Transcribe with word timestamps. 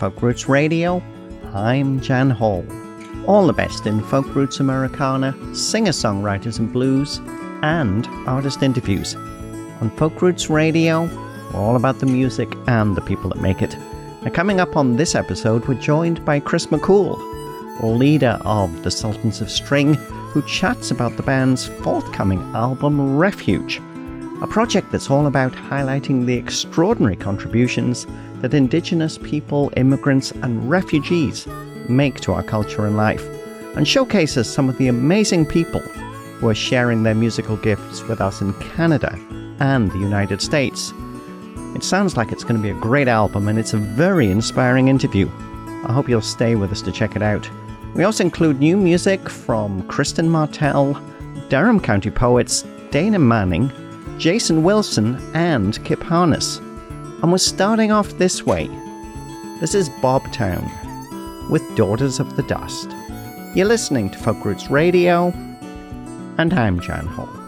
Folk 0.00 0.22
Roots 0.22 0.48
Radio. 0.48 1.02
I'm 1.52 2.00
Jan 2.00 2.30
Hall. 2.30 2.64
All 3.26 3.46
the 3.46 3.52
best 3.52 3.84
in 3.84 4.02
folk 4.04 4.34
roots 4.34 4.58
Americana, 4.58 5.36
singer 5.54 5.92
songwriters 5.92 6.58
and 6.58 6.72
blues, 6.72 7.20
and 7.60 8.06
artist 8.26 8.62
interviews. 8.62 9.14
On 9.14 9.92
Folk 9.98 10.22
Roots 10.22 10.48
Radio, 10.48 11.02
we're 11.52 11.60
all 11.60 11.76
about 11.76 11.98
the 11.98 12.06
music 12.06 12.48
and 12.66 12.96
the 12.96 13.02
people 13.02 13.28
that 13.28 13.42
make 13.42 13.60
it. 13.60 13.76
Now, 14.22 14.30
coming 14.30 14.58
up 14.58 14.74
on 14.74 14.96
this 14.96 15.14
episode, 15.14 15.68
we're 15.68 15.74
joined 15.74 16.24
by 16.24 16.40
Chris 16.40 16.68
McKhool, 16.68 17.18
leader 17.82 18.38
of 18.46 18.82
the 18.82 18.90
Sultans 18.90 19.42
of 19.42 19.50
String, 19.50 19.92
who 20.32 20.40
chats 20.46 20.90
about 20.90 21.18
the 21.18 21.22
band's 21.22 21.66
forthcoming 21.66 22.40
album 22.54 23.18
Refuge, 23.18 23.82
a 24.40 24.46
project 24.46 24.92
that's 24.92 25.10
all 25.10 25.26
about 25.26 25.52
highlighting 25.52 26.24
the 26.24 26.38
extraordinary 26.38 27.16
contributions 27.16 28.06
that 28.40 28.54
Indigenous 28.54 29.18
people, 29.18 29.72
immigrants, 29.76 30.30
and 30.30 30.68
refugees 30.68 31.46
make 31.88 32.20
to 32.20 32.32
our 32.32 32.42
culture 32.42 32.86
and 32.86 32.96
life, 32.96 33.24
and 33.76 33.86
showcases 33.86 34.52
some 34.52 34.68
of 34.68 34.78
the 34.78 34.88
amazing 34.88 35.46
people 35.46 35.80
who 35.80 36.48
are 36.48 36.54
sharing 36.54 37.02
their 37.02 37.14
musical 37.14 37.56
gifts 37.56 38.02
with 38.04 38.20
us 38.20 38.40
in 38.40 38.54
Canada 38.54 39.14
and 39.60 39.90
the 39.92 39.98
United 39.98 40.40
States. 40.40 40.92
It 41.74 41.84
sounds 41.84 42.16
like 42.16 42.32
it's 42.32 42.44
going 42.44 42.56
to 42.56 42.62
be 42.62 42.70
a 42.70 42.80
great 42.80 43.08
album, 43.08 43.46
and 43.46 43.58
it's 43.58 43.74
a 43.74 43.78
very 43.78 44.30
inspiring 44.30 44.88
interview. 44.88 45.28
I 45.84 45.92
hope 45.92 46.08
you'll 46.08 46.20
stay 46.20 46.54
with 46.56 46.72
us 46.72 46.82
to 46.82 46.92
check 46.92 47.14
it 47.14 47.22
out. 47.22 47.48
We 47.94 48.04
also 48.04 48.24
include 48.24 48.58
new 48.58 48.76
music 48.76 49.28
from 49.28 49.86
Kristen 49.88 50.28
Martell, 50.28 50.94
Durham 51.48 51.80
County 51.80 52.10
Poets, 52.10 52.64
Dana 52.90 53.18
Manning, 53.18 53.70
Jason 54.18 54.62
Wilson, 54.62 55.16
and 55.34 55.82
Kip 55.84 56.02
Harness. 56.02 56.60
And 57.22 57.30
we're 57.30 57.38
starting 57.38 57.92
off 57.92 58.08
this 58.16 58.46
way. 58.46 58.66
This 59.60 59.74
is 59.74 59.90
Bobtown 60.00 60.70
with 61.50 61.62
Daughters 61.76 62.18
of 62.18 62.36
the 62.36 62.42
Dust. 62.44 62.88
You're 63.54 63.66
listening 63.66 64.08
to 64.10 64.18
Folk 64.18 64.42
Roots 64.42 64.70
Radio, 64.70 65.28
and 66.38 66.54
I'm 66.54 66.80
Jan 66.80 67.06
Hall. 67.06 67.39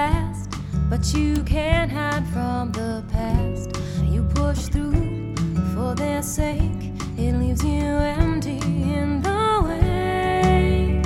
Fast, 0.00 0.48
but 0.88 1.02
you 1.14 1.42
can't 1.44 1.90
hide 1.92 2.26
from 2.34 2.72
the 2.72 2.92
past. 3.12 3.68
You 4.14 4.22
push 4.40 4.60
through 4.72 5.34
for 5.74 5.90
their 5.94 6.22
sake, 6.22 6.84
it 7.24 7.32
leaves 7.42 7.62
you 7.62 7.88
empty 8.20 8.60
in 8.96 9.08
the 9.26 9.42
way. 9.66 11.02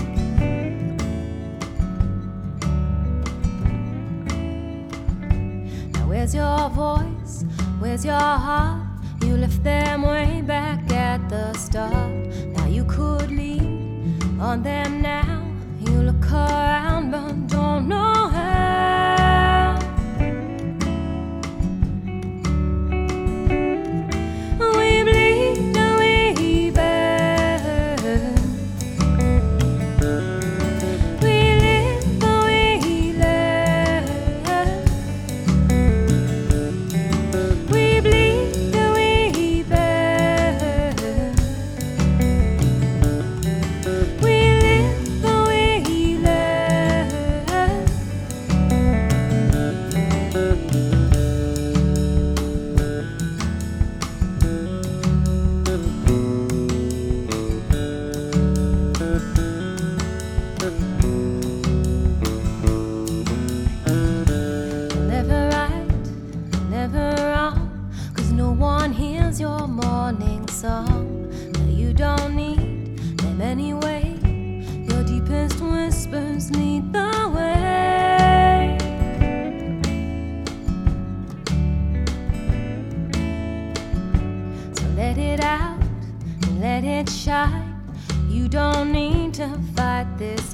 Now, 5.94 6.04
where's 6.10 6.34
your 6.40 6.62
voice? 6.84 7.34
Where's 7.80 8.04
your 8.04 8.28
heart? 8.46 8.82
You 9.24 9.32
left 9.44 9.60
them 9.64 10.02
way 10.02 10.42
back 10.54 10.80
at 10.92 11.20
the 11.32 11.46
start. 11.66 12.14
Now 12.56 12.66
you 12.76 12.84
could 12.84 13.30
lean 13.40 14.38
on 14.40 14.62
them 14.62 14.90
now. 15.02 15.36
You 15.86 15.96
look 16.08 16.24
around 16.32 17.10
but 17.10 17.34
don't 17.48 17.88
know 17.88 18.28
how. 18.36 18.53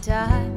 Time. 0.03 0.50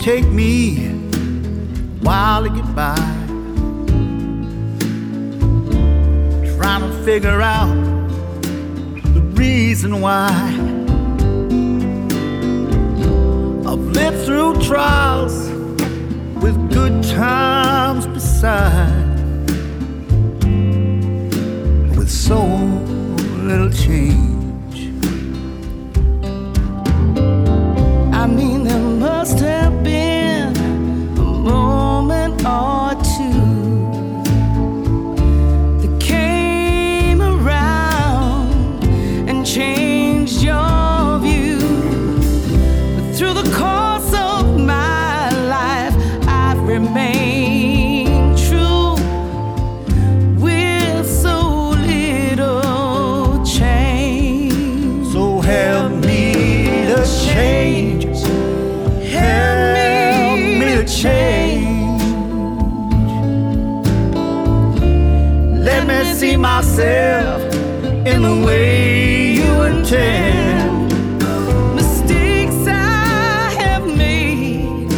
Take 0.00 0.26
me 0.28 0.86
a 0.86 0.92
while 2.02 2.42
to 2.42 2.48
get 2.48 2.74
by. 2.74 2.94
Trying 6.56 6.80
to 6.80 7.02
figure 7.04 7.42
out 7.42 7.74
the 9.14 9.20
reason 9.34 10.00
why. 10.00 10.30
I've 13.70 13.86
lived 13.98 14.24
through 14.24 14.62
trials 14.62 15.50
with 16.42 16.56
good 16.72 17.02
times 17.04 18.06
beside. 18.06 19.06
With 21.94 22.10
so 22.10 22.42
little 23.44 23.70
change. 23.70 24.19
The 68.22 68.44
way 68.46 69.32
you 69.32 69.62
intend. 69.62 70.92
Mistakes 71.74 72.66
I 72.66 73.50
have 73.58 73.86
made 73.86 74.92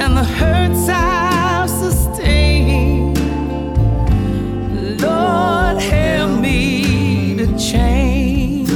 and 0.00 0.16
the 0.16 0.24
hurts 0.24 0.88
I've 0.88 1.68
sustained. 1.68 3.18
Lord, 5.00 5.78
help 5.82 6.40
me 6.40 7.36
to 7.38 7.46
change. 7.58 8.70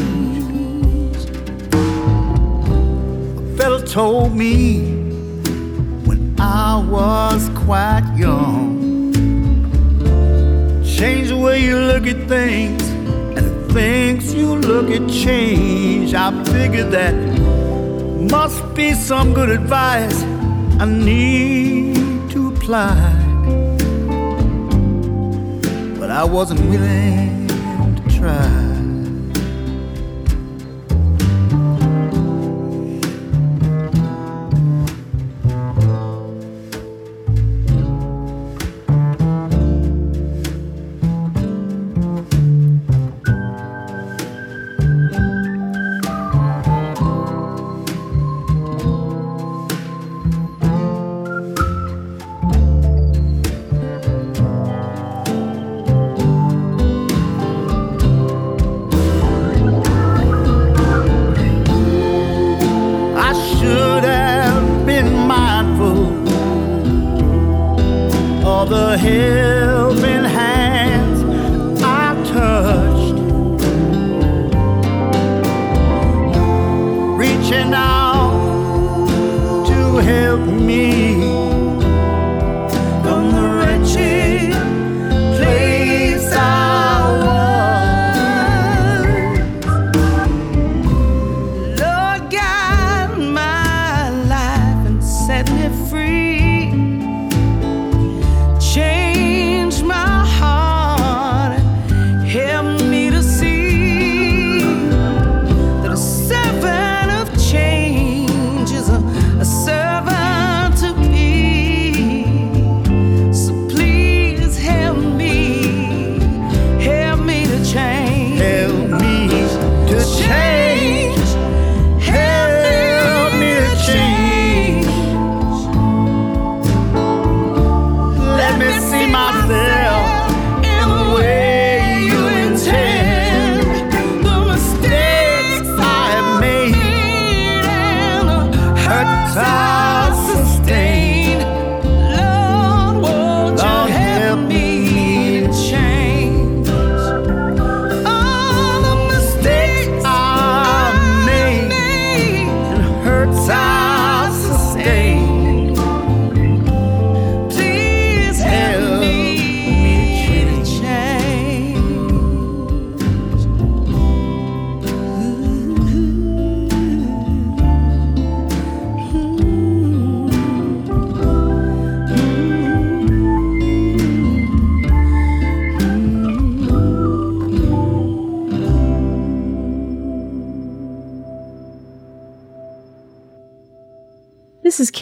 A 3.39 3.57
fella 3.57 3.87
told 3.87 4.35
me 4.35 4.81
when 6.07 6.35
I 6.39 6.85
was 6.89 7.51
quite 7.55 8.07
young. 8.17 9.13
Change 10.85 11.29
the 11.29 11.37
way 11.37 11.61
you 11.61 11.79
look 11.79 12.07
at 12.07 12.29
things 12.29 12.92
the 13.73 14.35
you 14.35 14.57
look 14.57 14.91
at 14.91 15.09
change. 15.09 16.13
I 16.15 16.31
figured 16.45 16.91
that 16.91 17.15
must 18.31 18.75
be 18.75 18.93
some 18.93 19.33
good 19.33 19.49
advice 19.49 20.23
I 20.79 20.85
need 20.85 22.31
to 22.33 22.49
apply. 22.49 22.95
But 25.99 26.11
I 26.11 26.25
wasn't 26.25 26.61
willing 26.69 27.49
to 27.97 28.19
try. 28.19 28.72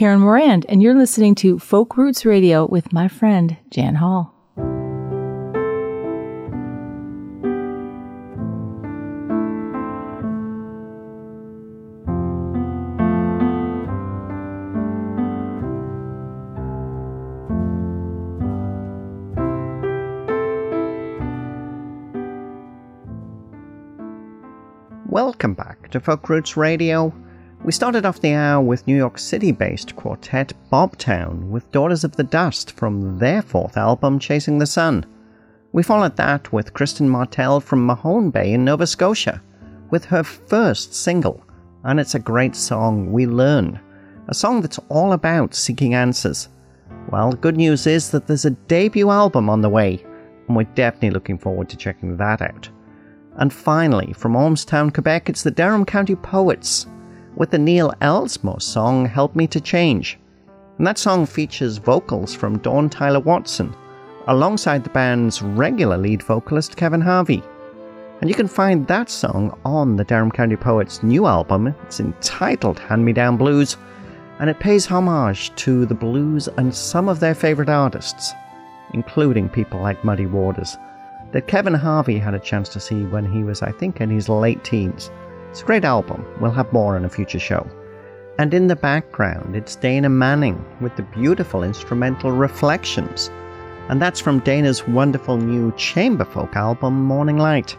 Karen 0.00 0.20
Morand, 0.20 0.64
and 0.70 0.82
you're 0.82 0.96
listening 0.96 1.34
to 1.34 1.58
Folk 1.58 1.98
Roots 1.98 2.24
Radio 2.24 2.64
with 2.64 2.90
my 2.90 3.06
friend 3.06 3.58
Jan 3.68 3.96
Hall. 3.96 4.34
Welcome 25.06 25.52
back 25.52 25.90
to 25.90 26.00
Folk 26.00 26.30
Roots 26.30 26.56
Radio. 26.56 27.12
We 27.62 27.72
started 27.72 28.06
off 28.06 28.22
the 28.22 28.32
hour 28.32 28.62
with 28.62 28.86
New 28.86 28.96
York 28.96 29.18
City 29.18 29.52
based 29.52 29.94
quartet 29.94 30.54
Bobtown 30.72 31.50
with 31.50 31.70
Daughters 31.72 32.04
of 32.04 32.16
the 32.16 32.24
Dust 32.24 32.72
from 32.72 33.18
their 33.18 33.42
fourth 33.42 33.76
album, 33.76 34.18
Chasing 34.18 34.56
the 34.56 34.66
Sun. 34.66 35.04
We 35.72 35.82
followed 35.82 36.16
that 36.16 36.54
with 36.54 36.72
Kristen 36.72 37.06
Martell 37.06 37.60
from 37.60 37.84
Mahone 37.84 38.30
Bay 38.30 38.54
in 38.54 38.64
Nova 38.64 38.86
Scotia 38.86 39.42
with 39.90 40.06
her 40.06 40.22
first 40.22 40.94
single, 40.94 41.44
and 41.84 42.00
it's 42.00 42.14
a 42.14 42.18
great 42.18 42.56
song, 42.56 43.12
We 43.12 43.26
Learn, 43.26 43.78
a 44.28 44.34
song 44.34 44.62
that's 44.62 44.80
all 44.88 45.12
about 45.12 45.54
seeking 45.54 45.94
answers. 45.94 46.48
Well, 47.10 47.32
good 47.32 47.58
news 47.58 47.86
is 47.86 48.10
that 48.12 48.26
there's 48.26 48.46
a 48.46 48.50
debut 48.50 49.10
album 49.10 49.50
on 49.50 49.60
the 49.60 49.68
way, 49.68 50.02
and 50.48 50.56
we're 50.56 50.64
definitely 50.64 51.10
looking 51.10 51.36
forward 51.36 51.68
to 51.68 51.76
checking 51.76 52.16
that 52.16 52.40
out. 52.40 52.70
And 53.36 53.52
finally, 53.52 54.14
from 54.14 54.32
Ormstown, 54.32 54.94
Quebec, 54.94 55.28
it's 55.28 55.42
the 55.42 55.50
Durham 55.50 55.84
County 55.84 56.14
Poets 56.14 56.86
with 57.36 57.50
the 57.50 57.58
Neil 57.58 57.92
Elsmore 58.00 58.60
song 58.60 59.06
Help 59.06 59.36
Me 59.36 59.46
to 59.48 59.60
Change. 59.60 60.18
And 60.78 60.86
that 60.86 60.98
song 60.98 61.26
features 61.26 61.78
vocals 61.78 62.34
from 62.34 62.58
Dawn 62.58 62.88
Tyler 62.88 63.20
Watson, 63.20 63.74
alongside 64.26 64.84
the 64.84 64.90
band's 64.90 65.42
regular 65.42 65.98
lead 65.98 66.22
vocalist 66.22 66.76
Kevin 66.76 67.00
Harvey. 67.00 67.42
And 68.20 68.28
you 68.28 68.34
can 68.34 68.48
find 68.48 68.86
that 68.86 69.08
song 69.08 69.58
on 69.64 69.96
the 69.96 70.04
Durham 70.04 70.30
County 70.30 70.56
Poets' 70.56 71.02
new 71.02 71.26
album. 71.26 71.74
It's 71.84 72.00
entitled 72.00 72.78
Hand 72.78 73.04
Me 73.04 73.12
Down 73.12 73.36
Blues, 73.36 73.76
and 74.38 74.50
it 74.50 74.60
pays 74.60 74.86
homage 74.86 75.54
to 75.56 75.86
the 75.86 75.94
blues 75.94 76.48
and 76.56 76.74
some 76.74 77.08
of 77.08 77.20
their 77.20 77.34
favourite 77.34 77.70
artists, 77.70 78.32
including 78.94 79.48
people 79.48 79.80
like 79.80 80.04
Muddy 80.04 80.26
Waters, 80.26 80.76
that 81.32 81.46
Kevin 81.46 81.74
Harvey 81.74 82.18
had 82.18 82.34
a 82.34 82.40
chance 82.40 82.68
to 82.70 82.80
see 82.80 83.04
when 83.04 83.30
he 83.30 83.44
was, 83.44 83.62
I 83.62 83.72
think, 83.72 84.00
in 84.00 84.10
his 84.10 84.28
late 84.28 84.64
teens. 84.64 85.10
It's 85.50 85.62
a 85.62 85.66
great 85.66 85.84
album. 85.84 86.24
We'll 86.40 86.52
have 86.52 86.72
more 86.72 86.96
in 86.96 87.04
a 87.04 87.08
future 87.08 87.40
show. 87.40 87.68
And 88.38 88.54
in 88.54 88.68
the 88.68 88.76
background, 88.76 89.56
it's 89.56 89.76
Dana 89.76 90.08
Manning 90.08 90.64
with 90.80 90.96
the 90.96 91.02
beautiful 91.02 91.62
instrumental 91.62 92.30
Reflections. 92.32 93.30
and 93.88 94.00
that's 94.00 94.20
from 94.20 94.38
Dana's 94.38 94.86
wonderful 94.86 95.36
new 95.36 95.72
chamber 95.72 96.24
folk 96.24 96.54
album, 96.54 97.02
Morning 97.02 97.38
Light. 97.38 97.76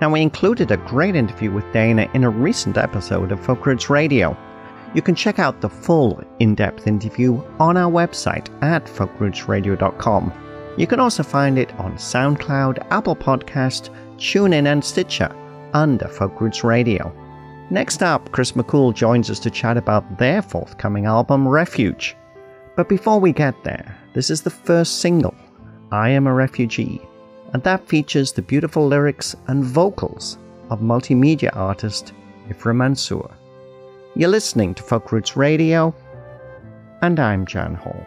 Now, 0.00 0.10
we 0.10 0.22
included 0.22 0.70
a 0.70 0.78
great 0.78 1.14
interview 1.14 1.50
with 1.50 1.70
Dana 1.72 2.08
in 2.14 2.24
a 2.24 2.30
recent 2.30 2.78
episode 2.78 3.30
of 3.30 3.38
Folk 3.38 3.66
Roots 3.66 3.90
Radio. 3.90 4.34
You 4.94 5.02
can 5.02 5.14
check 5.14 5.38
out 5.38 5.60
the 5.60 5.68
full 5.68 6.24
in 6.38 6.54
depth 6.54 6.86
interview 6.86 7.42
on 7.60 7.76
our 7.76 7.90
website 7.90 8.48
at 8.62 8.86
folkrootsradio.com. 8.86 10.32
You 10.78 10.86
can 10.86 11.00
also 11.00 11.22
find 11.22 11.58
it 11.58 11.78
on 11.78 11.96
SoundCloud, 11.96 12.86
Apple 12.90 13.14
Podcast, 13.16 13.90
TuneIn, 14.16 14.66
and 14.66 14.82
Stitcher 14.82 15.34
under 15.74 16.08
Folk 16.08 16.40
Roots 16.40 16.64
Radio. 16.64 17.12
Next 17.70 18.02
up, 18.02 18.30
Chris 18.32 18.52
McKhool 18.52 18.94
joins 18.94 19.30
us 19.30 19.38
to 19.40 19.50
chat 19.50 19.76
about 19.76 20.18
their 20.18 20.42
forthcoming 20.42 21.06
album, 21.06 21.48
Refuge. 21.48 22.16
But 22.76 22.88
before 22.88 23.18
we 23.18 23.32
get 23.32 23.64
there, 23.64 23.96
this 24.14 24.30
is 24.30 24.42
the 24.42 24.50
first 24.50 24.98
single, 24.98 25.34
I 25.90 26.10
Am 26.10 26.26
a 26.26 26.34
Refugee, 26.34 27.00
and 27.52 27.62
that 27.62 27.88
features 27.88 28.32
the 28.32 28.42
beautiful 28.42 28.86
lyrics 28.86 29.34
and 29.46 29.64
vocals 29.64 30.38
of 30.70 30.80
multimedia 30.80 31.54
artist 31.56 32.12
Ifrah 32.48 32.76
Mansour. 32.76 33.30
You're 34.14 34.28
listening 34.28 34.74
to 34.74 34.82
Folk 34.82 35.12
Roots 35.12 35.36
Radio, 35.36 35.94
and 37.00 37.18
I'm 37.18 37.46
Jan 37.46 37.74
Hall. 37.74 38.06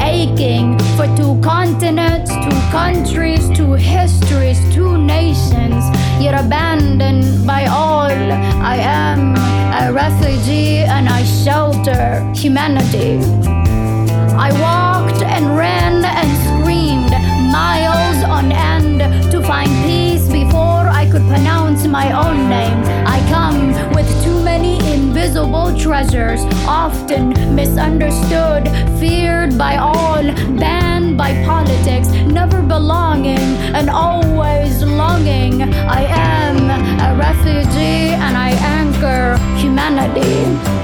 Aching 0.00 0.78
for 0.96 1.06
two 1.16 1.38
continents, 1.40 2.30
two 2.30 2.60
countries, 2.70 3.48
two 3.50 3.72
histories, 3.74 4.58
two 4.74 4.96
nations, 4.96 5.84
yet 6.20 6.34
abandoned 6.34 7.46
by 7.46 7.66
all. 7.66 8.10
I 8.74 8.76
am 8.76 9.36
a 9.82 9.92
refugee 9.92 10.78
and 10.78 11.08
I 11.08 11.24
shelter 11.24 12.24
humanity. 12.34 13.18
I 14.46 14.50
walked 14.66 15.22
and 15.22 15.56
ran 15.56 16.04
and 16.04 16.30
screamed 16.46 17.12
miles 17.52 18.24
on 18.24 18.52
end 18.52 19.00
to 19.30 19.42
find 19.42 19.70
peace 19.84 20.26
before 20.28 20.84
I 21.00 21.08
could 21.10 21.26
pronounce 21.28 21.86
my 21.86 22.06
own 22.12 22.48
name. 22.48 22.80
Many 24.58 24.76
invisible 24.92 25.74
treasures, 25.78 26.40
often 26.68 27.30
misunderstood, 27.56 28.68
feared 29.00 29.56
by 29.56 29.76
all, 29.76 30.22
banned 30.62 31.16
by 31.16 31.30
politics, 31.46 32.08
never 32.38 32.60
belonging 32.60 33.48
and 33.78 33.88
always 33.88 34.82
longing. 34.82 35.62
I 36.00 36.02
am 36.04 36.56
a 37.08 37.10
refugee 37.26 38.12
and 38.24 38.36
I 38.36 38.50
anchor 38.76 39.38
humanity. 39.56 40.81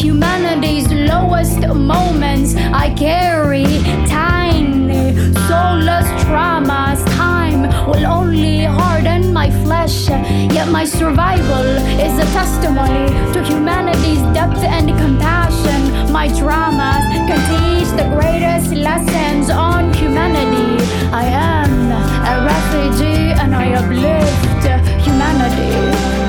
Humanity's 0.00 0.90
lowest 0.90 1.60
moments 1.60 2.54
I 2.56 2.94
carry 2.94 3.64
tiny, 4.08 5.12
soulless 5.46 6.08
traumas. 6.24 7.04
Time 7.16 7.62
will 7.86 8.06
only 8.06 8.64
harden 8.64 9.30
my 9.32 9.50
flesh, 9.62 10.08
yet 10.08 10.68
my 10.68 10.86
survival 10.86 11.66
is 12.06 12.18
a 12.18 12.24
testimony 12.32 13.08
to 13.34 13.44
humanity's 13.44 14.22
depth 14.32 14.62
and 14.64 14.88
compassion. 14.88 16.10
My 16.10 16.28
dramas 16.28 17.04
can 17.28 17.40
teach 17.52 17.90
the 18.00 18.08
greatest 18.16 18.72
lessons 18.72 19.50
on 19.50 19.92
humanity. 19.92 20.82
I 21.12 21.24
am 21.24 21.72
a 22.32 22.36
refugee 22.52 23.32
and 23.38 23.54
I 23.54 23.74
uplift 23.74 24.64
humanity. 25.04 26.19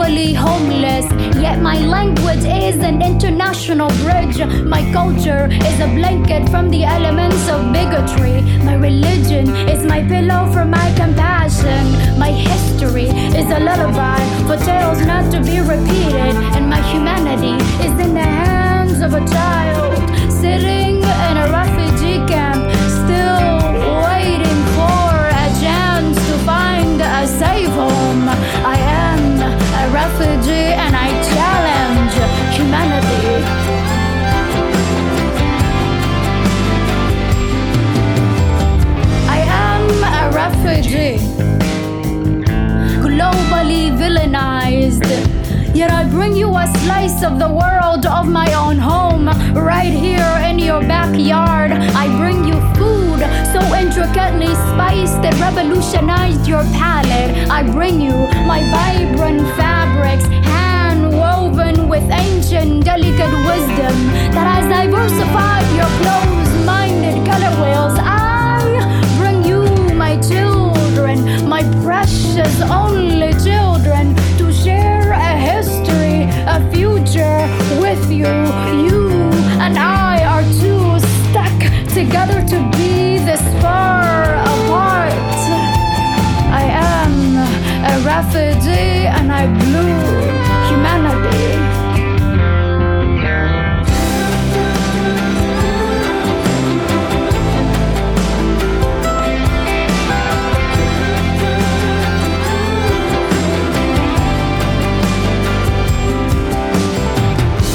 Globally 0.00 0.34
homeless. 0.34 1.04
Yet 1.36 1.60
my 1.60 1.78
language 1.80 2.44
is 2.44 2.76
an 2.76 3.02
international 3.02 3.88
bridge. 4.02 4.38
My 4.64 4.82
culture 4.92 5.48
is 5.50 5.80
a 5.80 5.88
blanket 5.94 6.48
from 6.48 6.70
the 6.70 6.84
elements 6.84 7.48
of 7.48 7.72
bigotry. 7.72 8.40
My 8.64 8.74
religion 8.74 9.48
is 9.68 9.84
my 9.84 10.02
pillow 10.02 10.50
for 10.52 10.64
my 10.64 10.92
compassion. 10.96 11.84
My 12.18 12.32
history 12.32 13.08
is 13.40 13.46
a 13.50 13.60
lullaby 13.60 14.20
for 14.46 14.56
tales 14.64 15.04
not 15.04 15.30
to 15.32 15.40
be 15.40 15.60
repeated. 15.60 16.34
And 16.56 16.68
my 16.70 16.80
humanity 16.92 17.56
is 17.84 17.94
in 18.06 18.14
the 18.14 18.28
hands 18.44 19.00
of 19.02 19.12
a 19.12 19.24
child 19.28 19.98
sitting 20.30 20.96
in 20.96 21.34
a 21.44 21.48
refugee 21.52 22.24
camp, 22.26 22.64
still 23.04 23.44
waiting 24.08 24.60
for 24.76 25.12
a 25.44 25.48
chance 25.60 26.16
to 26.28 26.34
find 26.46 27.00
a 27.00 27.26
safe 27.26 27.68
home. 27.68 28.28
I 28.64 28.79
refugee 29.92 30.72
and 30.82 30.94
I 30.94 31.08
challenge 31.32 32.14
humanity. 32.54 33.26
I 39.28 39.38
am 39.66 39.84
a 40.20 40.24
refugee, 40.42 41.18
globally 43.02 43.90
villainized. 44.00 45.08
Yet 45.74 45.90
I 45.90 46.04
bring 46.04 46.36
you 46.36 46.48
a 46.56 46.66
slice 46.78 47.22
of 47.22 47.38
the 47.38 47.48
world 47.48 48.06
of 48.06 48.28
my 48.28 48.52
own 48.54 48.78
home, 48.78 49.26
right 49.54 49.92
here 49.92 50.36
in 50.48 50.58
your 50.58 50.82
backyard. 50.82 51.72
I 51.72 52.06
bring 52.18 52.44
you 52.44 52.54
food 52.74 53.09
so 53.52 53.60
intricately 53.74 54.52
spiced 54.70 55.20
that 55.22 55.34
revolutionized 55.40 56.46
your 56.46 56.62
palate. 56.76 57.50
I 57.50 57.62
bring 57.62 58.00
you 58.00 58.16
my 58.46 58.60
vibrant 58.70 59.42
fabrics, 59.56 60.24
hand 60.46 61.12
woven 61.12 61.88
with 61.88 62.08
ancient, 62.10 62.84
delicate 62.84 63.34
wisdom 63.50 63.96
that 64.34 64.46
has 64.48 64.64
diversified 64.68 65.66
your 65.76 65.90
closed 66.00 66.56
minded 66.64 67.26
color 67.26 67.52
wheels. 67.60 67.98
I 68.00 68.62
bring 69.18 69.44
you 69.44 69.60
my 69.94 70.16
children, 70.20 71.48
my 71.48 71.62
precious 71.82 72.60
only 72.62 73.32
children, 73.44 74.14
to 74.38 74.52
share 74.52 75.12
a 75.12 75.32
history, 75.36 76.24
a 76.46 76.58
future 76.72 77.40
with 77.80 78.10
you. 78.10 78.32
You 78.84 79.10
and 79.60 79.76
I 79.78 79.99
together 82.04 82.40
to 82.40 82.58
be 82.78 83.18
this 83.18 83.42
far 83.60 84.34
apart. 84.52 85.12
I 86.62 86.64
am 86.92 87.12
a 87.92 87.96
refugee 88.12 89.06
and 89.16 89.30
I 89.30 89.46
blew 89.46 89.92
humanity. 90.68 91.50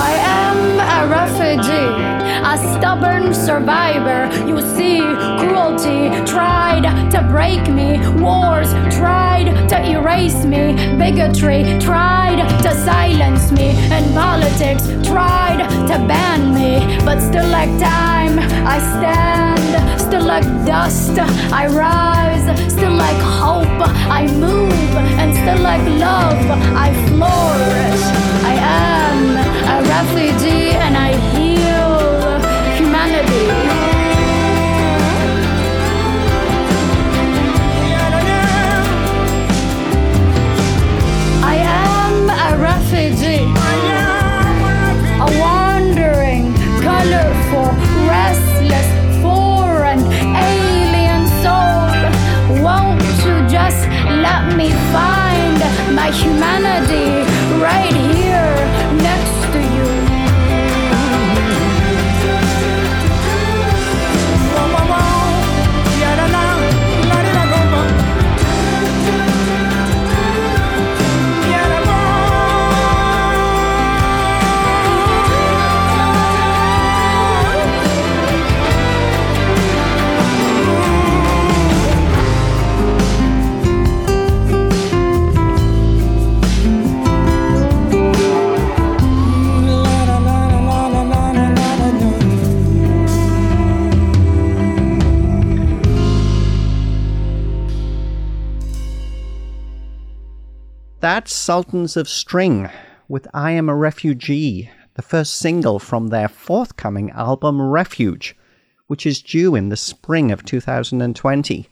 I 0.02 0.14
am 0.42 0.60
a 0.80 1.08
refugee, 1.18 2.14
a 2.46 2.58
stubborn 2.58 3.34
survivor. 3.34 4.30
You 4.46 4.62
see, 4.76 5.00
cruelty 5.40 6.10
tried 6.26 6.86
to 7.12 7.22
break 7.24 7.68
me, 7.68 7.98
wars 8.22 8.72
tried 8.96 9.68
to 9.70 9.78
erase 9.90 10.46
me, 10.46 10.76
bigotry 10.98 11.80
tried 11.80 12.40
to 12.62 12.72
silence 12.86 13.52
me, 13.52 13.70
and 13.90 14.06
politics 14.14 14.86
tried 15.08 15.68
to 15.90 15.98
ban 16.08 16.54
me. 16.54 17.00
But 17.04 17.20
still, 17.20 17.48
like 17.48 17.70
time, 17.80 18.38
I 18.68 18.78
stand, 18.94 20.00
still 20.00 20.24
like 20.24 20.46
dust, 20.66 21.18
I 21.52 21.66
rise, 21.68 22.46
still 22.72 22.94
like 22.94 23.22
hope, 23.42 23.82
I 24.20 24.28
move, 24.28 24.72
and 25.20 25.34
still 25.34 25.62
like 25.64 25.86
love, 26.00 26.46
I 26.76 26.94
flourish. 27.10 28.04
I 28.46 28.54
am 28.54 29.20
a 29.74 29.78
refugee 29.90 30.72
and 30.72 30.96
I 30.96 31.35
Fiji. 42.89 43.38
A 45.17 45.28
wandering, 45.39 46.54
colorful, 46.82 47.71
restless, 48.08 48.88
foreign, 49.21 50.02
alien 50.52 51.26
soul. 51.41 52.63
Won't 52.63 53.02
you 53.26 53.36
just 53.50 53.88
let 54.26 54.56
me 54.56 54.69
find 54.93 55.60
my 55.95 56.12
humanity 56.12 57.10
right 57.60 57.93
here? 57.93 58.05
That's 101.15 101.34
Sultans 101.34 101.95
of 101.95 102.10
String 102.10 102.69
with 103.08 103.25
I 103.34 103.51
Am 103.51 103.69
a 103.69 103.73
Refugee, 103.73 104.69
the 104.95 105.01
first 105.01 105.38
single 105.38 105.80
from 105.80 106.08
their 106.08 106.28
forthcoming 106.28 107.10
album 107.12 107.62
Refuge, 107.62 108.36
which 108.88 109.06
is 109.06 109.21
due 109.21 109.56
in 109.56 109.69
the 109.69 109.78
spring 109.78 110.30
of 110.30 110.43
2020. 110.43 111.69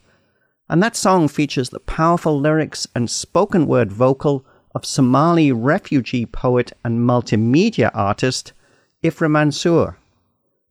And 0.70 0.82
that 0.82 0.96
song 0.96 1.28
features 1.28 1.68
the 1.68 1.80
powerful 1.80 2.40
lyrics 2.40 2.88
and 2.94 3.10
spoken 3.10 3.66
word 3.66 3.92
vocal 3.92 4.46
of 4.74 4.86
Somali 4.86 5.52
refugee 5.52 6.24
poet 6.24 6.72
and 6.82 7.00
multimedia 7.00 7.90
artist 7.92 8.54
Ifrah 9.02 9.30
Mansour. 9.30 9.98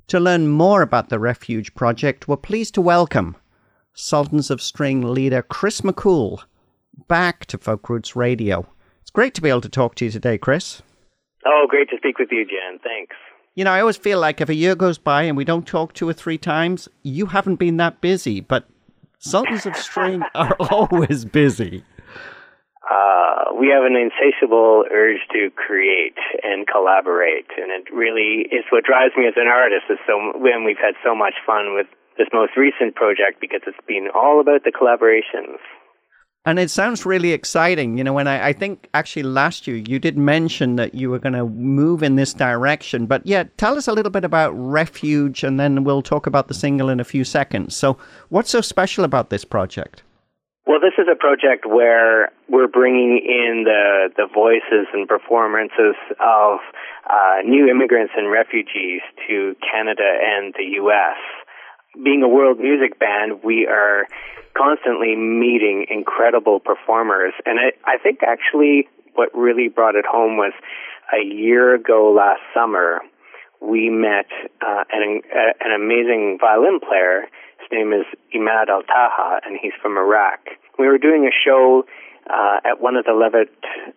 To 0.08 0.20
learn 0.20 0.48
more 0.48 0.82
about 0.82 1.10
the 1.10 1.20
Refuge 1.20 1.76
project, 1.76 2.28
we're 2.28 2.38
pleased 2.38 2.74
to 2.74 2.82
welcome 2.82 3.38
Sultans 3.94 4.50
of 4.50 4.64
String 4.64 5.14
leader 5.14 5.44
Chris 5.44 5.82
McKhool 5.82 6.46
back 7.08 7.46
to 7.48 7.58
Folk 7.58 7.90
Roots 7.90 8.16
Radio. 8.16 8.68
It's 9.02 9.12
great 9.12 9.34
to 9.36 9.42
be 9.42 9.50
able 9.50 9.62
to 9.62 9.70
talk 9.70 9.96
to 9.96 10.06
you 10.06 10.12
today, 10.12 10.38
Chris. 10.38 10.82
Oh, 11.46 11.66
great 11.68 11.90
to 11.90 11.98
speak 11.98 12.20
with 12.20 12.30
you, 12.32 12.46
Jan. 12.46 12.80
Thanks. 12.84 13.16
You 13.56 13.64
know, 13.64 13.72
I 13.72 13.82
always 13.82 13.98
feel 13.98 14.20
like 14.20 14.42
if 14.42 14.50
a 14.50 14.56
year 14.56 14.76
goes 14.76 14.98
by 14.98 15.24
and 15.24 15.38
we 15.38 15.46
don't 15.46 15.68
talk 15.68 15.94
two 15.94 16.10
or 16.10 16.14
three 16.14 16.38
times, 16.38 16.90
you 17.04 17.28
haven't 17.28 17.58
been 17.58 17.78
that 17.78 18.02
busy, 18.02 18.40
but 18.40 18.68
Sultans 19.20 19.66
of 19.66 19.76
String 19.76 20.24
are 20.36 20.56
always 20.60 21.26
busy. 21.26 21.84
Uh, 22.84 23.54
we 23.56 23.70
have 23.70 23.84
an 23.86 23.96
insatiable 23.96 24.86
urge 24.92 25.22
to 25.32 25.50
create 25.56 26.18
and 26.44 26.68
collaborate, 26.68 27.48
and 27.56 27.72
it 27.72 27.94
really 27.94 28.50
is 28.52 28.66
what 28.72 28.84
drives 28.84 29.14
me 29.16 29.28
as 29.28 29.36
an 29.38 29.48
artist. 29.48 29.86
Is 29.90 30.00
so 30.08 30.34
when 30.36 30.66
we've 30.66 30.82
had 30.82 30.96
so 31.04 31.16
much 31.16 31.36
fun 31.46 31.76
with 31.76 31.88
this 32.18 32.28
most 32.34 32.58
recent 32.58 32.96
project 32.96 33.40
because 33.40 33.62
it's 33.66 33.80
been 33.88 34.10
all 34.14 34.42
about 34.42 34.64
the 34.66 34.72
collaborations. 34.72 35.62
And 36.46 36.60
it 36.60 36.70
sounds 36.70 37.06
really 37.06 37.32
exciting. 37.32 37.98
You 37.98 38.04
know, 38.04 38.12
when 38.12 38.28
I, 38.28 38.50
I 38.50 38.54
think 38.54 38.90
actually 38.94 39.24
last 39.24 39.66
year 39.66 39.78
you 39.78 39.98
did 39.98 40.18
mention 40.18 40.76
that 40.76 40.94
you 40.94 41.10
were 41.10 41.20
going 41.20 41.34
to 41.34 41.46
move 41.46 42.04
in 42.04 42.16
this 42.18 42.34
direction. 42.34 43.06
But 43.06 43.26
yeah, 43.26 43.46
tell 43.56 43.78
us 43.78 43.88
a 43.88 43.94
little 43.94 44.12
bit 44.12 44.26
about 44.26 44.52
Refuge 44.52 45.44
and 45.44 45.58
then 45.58 45.86
we'll 45.86 46.02
talk 46.02 46.28
about 46.28 46.50
the 46.50 46.54
single 46.54 46.90
in 46.90 47.00
a 47.00 47.06
few 47.06 47.24
seconds. 47.24 47.76
So, 47.76 47.98
what's 48.30 48.50
so 48.50 48.60
special 48.60 49.06
about 49.06 49.30
this 49.30 49.46
project? 49.46 50.04
Well, 50.68 50.80
this 50.80 50.94
is 50.98 51.08
a 51.12 51.16
project 51.16 51.66
where 51.66 52.32
we're 52.50 52.68
bringing 52.68 53.20
in 53.24 53.64
the, 53.66 54.10
the 54.16 54.28
voices 54.34 54.88
and 54.94 55.08
performances 55.08 55.96
of 56.20 56.60
uh, 57.10 57.42
new 57.46 57.70
immigrants 57.70 58.14
and 58.18 58.32
refugees 58.32 59.02
to 59.28 59.56
Canada 59.72 60.08
and 60.24 60.54
the 60.58 60.76
U.S 60.76 61.18
being 62.02 62.24
a 62.24 62.28
world 62.28 62.60
music 62.60 63.00
band, 63.00 63.44
we 63.44 63.68
are 63.68 64.08
constantly 64.58 65.16
meeting 65.16 65.86
incredible 65.90 66.60
performers. 66.60 67.34
And 67.46 67.60
I, 67.86 67.98
think 67.98 68.20
actually 68.24 68.88
what 69.16 69.30
really 69.34 69.68
brought 69.68 69.96
it 69.96 70.06
home 70.06 70.38
was 70.38 70.54
a 71.14 71.24
year 71.24 71.76
ago 71.76 72.14
last 72.16 72.42
summer, 72.54 73.02
we 73.62 73.90
met 73.90 74.28
uh, 74.62 74.84
an, 74.92 75.22
uh, 75.32 75.54
an 75.62 75.72
amazing 75.72 76.38
violin 76.40 76.80
player. 76.80 77.28
His 77.60 77.70
name 77.72 77.94
is 77.94 78.06
Imad 78.36 78.70
Al 78.70 78.84
Taha, 78.84 79.40
and 79.46 79.58
he's 79.62 79.74
from 79.82 79.98
Iraq. 79.98 80.40
We 80.78 80.88
were 80.88 80.98
doing 80.98 81.26
a 81.26 81.32
show 81.32 81.86
uh, 82.30 82.60
at 82.66 82.82
one 82.82 82.96
of 82.96 83.06
the 83.06 83.14
Levitt 83.14 83.54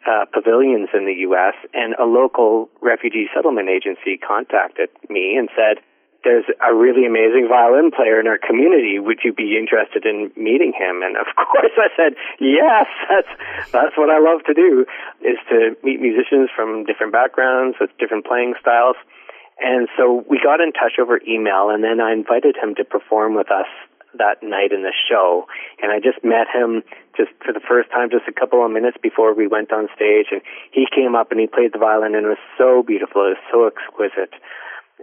uh, 0.06 0.24
pavilions 0.32 0.88
in 0.94 1.06
the 1.06 1.14
U.S., 1.30 1.54
and 1.74 1.94
a 1.94 2.04
local 2.04 2.68
refugee 2.80 3.28
settlement 3.34 3.68
agency 3.68 4.18
contacted 4.18 4.88
me 5.08 5.36
and 5.36 5.48
said, 5.54 5.82
there's 6.26 6.50
a 6.58 6.74
really 6.74 7.06
amazing 7.06 7.46
violin 7.46 7.94
player 7.94 8.18
in 8.18 8.26
our 8.26 8.36
community. 8.36 8.98
Would 8.98 9.22
you 9.22 9.30
be 9.32 9.54
interested 9.54 10.02
in 10.02 10.34
meeting 10.34 10.74
him? 10.74 11.06
And 11.06 11.14
of 11.14 11.30
course 11.38 11.70
I 11.78 11.86
said, 11.94 12.18
yes, 12.42 12.90
that's, 13.06 13.30
that's 13.70 13.94
what 13.94 14.10
I 14.10 14.18
love 14.18 14.42
to 14.50 14.54
do 14.54 14.82
is 15.22 15.38
to 15.54 15.78
meet 15.86 16.02
musicians 16.02 16.50
from 16.50 16.82
different 16.82 17.14
backgrounds 17.14 17.78
with 17.78 17.94
different 18.02 18.26
playing 18.26 18.58
styles. 18.58 18.98
And 19.62 19.86
so 19.96 20.26
we 20.28 20.42
got 20.42 20.58
in 20.58 20.74
touch 20.74 20.98
over 20.98 21.22
email 21.22 21.70
and 21.70 21.86
then 21.86 22.02
I 22.02 22.10
invited 22.10 22.58
him 22.58 22.74
to 22.74 22.84
perform 22.84 23.38
with 23.38 23.54
us 23.54 23.70
that 24.18 24.42
night 24.42 24.74
in 24.74 24.82
the 24.82 24.92
show. 25.06 25.46
And 25.80 25.92
I 25.92 26.02
just 26.02 26.24
met 26.26 26.50
him 26.50 26.82
just 27.16 27.30
for 27.38 27.54
the 27.54 27.62
first 27.62 27.88
time, 27.94 28.10
just 28.10 28.26
a 28.26 28.34
couple 28.34 28.66
of 28.66 28.72
minutes 28.74 28.98
before 29.00 29.30
we 29.30 29.46
went 29.46 29.70
on 29.70 29.86
stage. 29.94 30.34
And 30.34 30.42
he 30.74 30.90
came 30.90 31.14
up 31.14 31.30
and 31.30 31.38
he 31.38 31.46
played 31.46 31.72
the 31.72 31.78
violin 31.78 32.18
and 32.18 32.26
it 32.26 32.34
was 32.34 32.46
so 32.58 32.82
beautiful. 32.82 33.30
It 33.30 33.38
was 33.38 33.44
so 33.46 33.70
exquisite. 33.70 34.34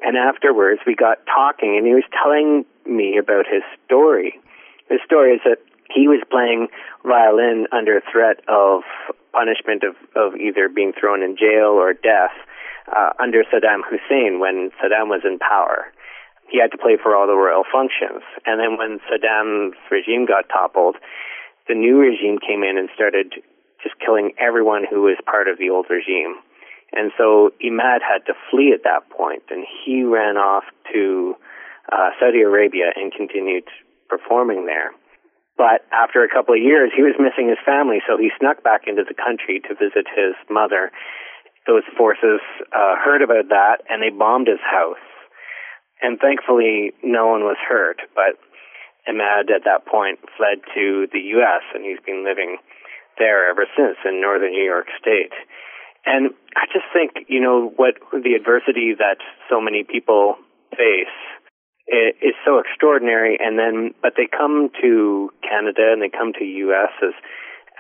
And 0.02 0.18
afterwards, 0.18 0.82
we 0.88 0.96
got 0.96 1.20
talking, 1.26 1.78
and 1.78 1.86
he 1.86 1.94
was 1.94 2.04
telling 2.12 2.66
me 2.86 3.18
about 3.18 3.46
his 3.46 3.64
story. 3.86 4.40
His 4.90 5.00
story 5.06 5.36
is 5.36 5.42
that 5.46 5.60
he 5.94 6.08
was 6.08 6.22
playing 6.30 6.68
violin 7.06 7.68
under 7.72 8.02
threat 8.12 8.42
of 8.48 8.82
punishment 9.32 9.84
of, 9.84 9.96
of 10.16 10.36
either 10.40 10.70
being 10.70 10.94
thrown 10.94 11.22
in 11.22 11.38
jail 11.38 11.78
or 11.78 11.94
death 11.94 12.34
uh, 12.90 13.12
under 13.20 13.44
Saddam 13.44 13.82
Hussein 13.86 14.40
when 14.40 14.72
Saddam 14.82 15.10
was 15.10 15.22
in 15.24 15.40
power. 15.40 15.92
He 16.50 16.60
had 16.60 16.72
to 16.72 16.78
play 16.78 16.98
for 17.02 17.16
all 17.16 17.26
the 17.26 17.38
royal 17.38 17.64
functions. 17.72 18.22
And 18.46 18.60
then 18.60 18.78
when 18.78 19.00
Saddam's 19.10 19.78
regime 19.90 20.26
got 20.26 20.50
toppled, 20.50 20.98
the 21.68 21.74
new 21.76 21.98
regime 21.98 22.38
came 22.38 22.64
in 22.64 22.78
and 22.78 22.90
started 22.94 23.34
just 23.82 23.96
killing 24.00 24.34
everyone 24.38 24.86
who 24.90 25.02
was 25.02 25.18
part 25.26 25.48
of 25.48 25.58
the 25.58 25.70
old 25.70 25.88
regime. 25.90 26.38
And 26.96 27.12
so 27.18 27.52
Imad 27.64 28.06
had 28.06 28.26
to 28.28 28.34
flee 28.50 28.72
at 28.74 28.84
that 28.84 29.10
point, 29.10 29.44
and 29.50 29.66
he 29.66 30.04
ran 30.04 30.38
off 30.38 30.64
to 30.94 31.36
uh, 31.92 32.10
Saudi 32.20 32.42
Arabia 32.42 32.94
and 32.96 33.12
continued 33.12 33.66
performing 34.10 34.66
there. 34.66 34.92
But 35.58 35.86
after 35.92 36.24
a 36.24 36.30
couple 36.30 36.54
of 36.56 36.62
years, 36.62 36.92
he 36.96 37.04
was 37.04 37.14
missing 37.20 37.50
his 37.50 37.62
family, 37.66 38.02
so 38.08 38.18
he 38.18 38.30
snuck 38.40 38.64
back 38.64 38.86
into 38.88 39.04
the 39.06 39.14
country 39.14 39.62
to 39.70 39.76
visit 39.78 40.10
his 40.10 40.34
mother. 40.50 40.92
Those 41.68 41.86
forces 41.98 42.42
uh, 42.74 42.96
heard 42.98 43.22
about 43.22 43.50
that, 43.50 43.86
and 43.90 44.02
they 44.02 44.10
bombed 44.10 44.48
his 44.48 44.62
house. 44.62 45.02
And 46.02 46.20
thankfully, 46.20 46.92
no 47.04 47.28
one 47.28 47.42
was 47.42 47.58
hurt. 47.62 48.02
But 48.14 48.42
Imad, 49.08 49.54
at 49.54 49.64
that 49.66 49.86
point, 49.86 50.20
fled 50.36 50.66
to 50.74 51.08
the 51.14 51.22
U.S., 51.38 51.64
and 51.74 51.86
he's 51.86 52.02
been 52.06 52.26
living 52.26 52.58
there 53.18 53.50
ever 53.50 53.66
since 53.78 53.98
in 54.06 54.20
northern 54.20 54.52
New 54.52 54.66
York 54.66 54.88
State. 55.00 55.34
And 56.06 56.32
I 56.56 56.66
just 56.72 56.86
think, 56.92 57.28
you 57.30 57.40
know, 57.40 57.72
what 57.76 57.96
the 58.12 58.34
adversity 58.36 58.94
that 58.98 59.18
so 59.50 59.62
many 59.62 59.84
people 59.84 60.36
face 60.72 61.16
is 61.88 62.36
so 62.46 62.60
extraordinary. 62.60 63.38
And 63.40 63.58
then, 63.58 63.94
but 64.02 64.14
they 64.18 64.28
come 64.28 64.70
to 64.82 65.30
Canada 65.42 65.92
and 65.92 66.02
they 66.02 66.10
come 66.10 66.34
to 66.40 66.44
U.S. 66.44 66.92
as 67.02 67.14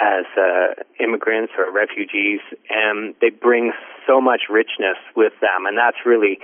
as 0.02 0.26
uh, 0.36 0.74
immigrants 1.00 1.54
or 1.56 1.72
refugees, 1.72 2.42
and 2.70 3.14
they 3.22 3.30
bring 3.30 3.72
so 4.08 4.20
much 4.20 4.50
richness 4.50 4.98
with 5.16 5.34
them. 5.40 5.68
And 5.68 5.78
that's 5.78 6.02
really, 6.04 6.40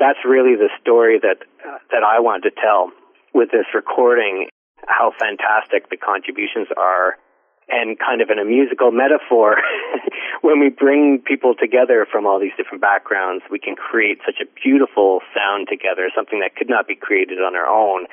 that's 0.00 0.18
really 0.24 0.56
the 0.56 0.70
story 0.80 1.18
that 1.20 1.44
uh, 1.60 1.78
that 1.92 2.02
I 2.02 2.20
want 2.20 2.44
to 2.44 2.50
tell 2.50 2.92
with 3.34 3.50
this 3.50 3.66
recording. 3.74 4.48
How 4.86 5.12
fantastic 5.18 5.90
the 5.90 5.96
contributions 5.96 6.68
are 6.76 7.18
and 7.68 7.98
kind 7.98 8.22
of 8.22 8.30
in 8.30 8.38
a 8.38 8.44
musical 8.44 8.90
metaphor, 8.92 9.58
when 10.40 10.60
we 10.60 10.70
bring 10.70 11.18
people 11.26 11.54
together 11.54 12.06
from 12.10 12.26
all 12.26 12.38
these 12.38 12.54
different 12.56 12.80
backgrounds, 12.80 13.42
we 13.50 13.58
can 13.58 13.74
create 13.74 14.18
such 14.24 14.38
a 14.38 14.46
beautiful 14.62 15.20
sound 15.34 15.66
together, 15.70 16.06
something 16.14 16.40
that 16.40 16.54
could 16.54 16.70
not 16.70 16.86
be 16.86 16.94
created 16.94 17.38
on 17.38 17.56
our 17.56 17.66
own. 17.66 18.06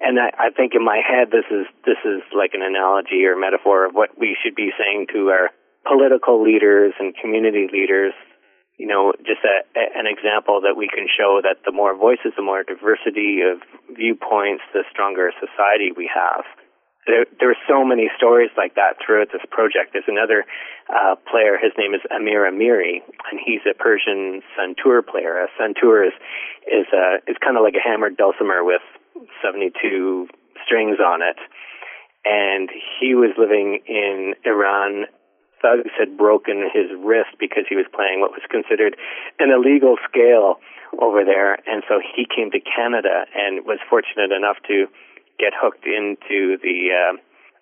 And 0.00 0.18
I, 0.18 0.30
I 0.38 0.50
think 0.50 0.74
in 0.74 0.84
my 0.84 0.98
head, 1.02 1.30
this 1.30 1.46
is 1.50 1.66
this 1.86 1.98
is 2.04 2.22
like 2.34 2.54
an 2.54 2.62
analogy 2.62 3.26
or 3.26 3.34
metaphor 3.34 3.86
of 3.86 3.94
what 3.94 4.18
we 4.18 4.36
should 4.38 4.54
be 4.54 4.70
saying 4.78 5.06
to 5.14 5.30
our 5.30 5.50
political 5.86 6.42
leaders 6.42 6.94
and 6.98 7.14
community 7.14 7.66
leaders. 7.70 8.14
You 8.78 8.86
know, 8.86 9.10
just 9.26 9.42
a, 9.42 9.66
a, 9.74 9.98
an 9.98 10.06
example 10.06 10.62
that 10.62 10.78
we 10.78 10.86
can 10.86 11.10
show 11.10 11.42
that 11.42 11.66
the 11.66 11.74
more 11.74 11.98
voices, 11.98 12.30
the 12.38 12.46
more 12.46 12.62
diversity 12.62 13.42
of 13.42 13.58
viewpoints, 13.90 14.62
the 14.70 14.86
stronger 14.90 15.34
society 15.42 15.90
we 15.90 16.08
have 16.14 16.46
there, 17.08 17.24
there 17.40 17.50
are 17.50 17.62
so 17.66 17.82
many 17.84 18.12
stories 18.16 18.50
like 18.56 18.76
that 18.76 19.00
throughout 19.00 19.32
this 19.32 19.42
project. 19.50 19.96
There's 19.96 20.06
another 20.06 20.44
uh, 20.92 21.16
player. 21.24 21.56
His 21.56 21.72
name 21.80 21.94
is 21.96 22.04
Amir 22.12 22.44
Amiri, 22.44 23.00
and 23.32 23.40
he's 23.40 23.64
a 23.64 23.72
Persian 23.72 24.44
santur 24.52 25.00
player. 25.00 25.40
A 25.40 25.48
santur 25.56 26.06
is 26.06 26.12
is 26.68 26.86
uh, 26.92 27.24
is 27.26 27.36
kind 27.40 27.56
of 27.56 27.64
like 27.64 27.74
a 27.74 27.82
hammered 27.82 28.16
dulcimer 28.16 28.62
with 28.62 28.84
72 29.42 30.28
strings 30.64 31.00
on 31.00 31.22
it. 31.24 31.40
And 32.28 32.68
he 33.00 33.14
was 33.14 33.32
living 33.38 33.80
in 33.88 34.34
Iran. 34.44 35.06
Thugs 35.62 35.90
had 35.98 36.16
broken 36.16 36.70
his 36.70 36.86
wrist 37.02 37.34
because 37.40 37.64
he 37.68 37.74
was 37.74 37.86
playing 37.90 38.20
what 38.20 38.30
was 38.30 38.44
considered 38.46 38.94
an 39.40 39.50
illegal 39.50 39.96
scale 40.06 40.60
over 41.02 41.24
there, 41.24 41.58
and 41.66 41.82
so 41.88 42.00
he 42.00 42.24
came 42.24 42.50
to 42.52 42.60
Canada 42.60 43.26
and 43.34 43.66
was 43.66 43.78
fortunate 43.90 44.30
enough 44.30 44.56
to 44.68 44.86
get 45.38 45.52
hooked 45.54 45.86
into 45.86 46.58
the 46.62 46.90
uh, 46.92 47.16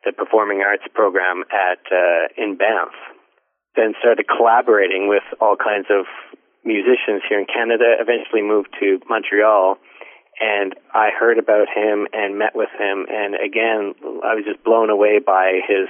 the 0.04 0.12
performing 0.12 0.62
arts 0.62 0.84
program 0.94 1.44
at 1.50 1.80
uh, 1.90 2.28
in 2.36 2.56
Banff. 2.56 2.94
Then 3.74 3.92
started 4.00 4.26
collaborating 4.26 5.08
with 5.08 5.24
all 5.40 5.56
kinds 5.56 5.86
of 5.90 6.06
musicians 6.64 7.22
here 7.28 7.38
in 7.38 7.46
Canada. 7.46 7.96
Eventually 8.00 8.42
moved 8.42 8.72
to 8.80 8.98
Montreal, 9.08 9.76
and 10.40 10.74
I 10.94 11.10
heard 11.10 11.38
about 11.38 11.68
him 11.68 12.06
and 12.12 12.38
met 12.38 12.54
with 12.54 12.70
him. 12.78 13.06
And 13.08 13.34
again, 13.36 13.94
I 14.24 14.34
was 14.34 14.44
just 14.44 14.64
blown 14.64 14.90
away 14.90 15.20
by 15.20 15.60
his 15.66 15.88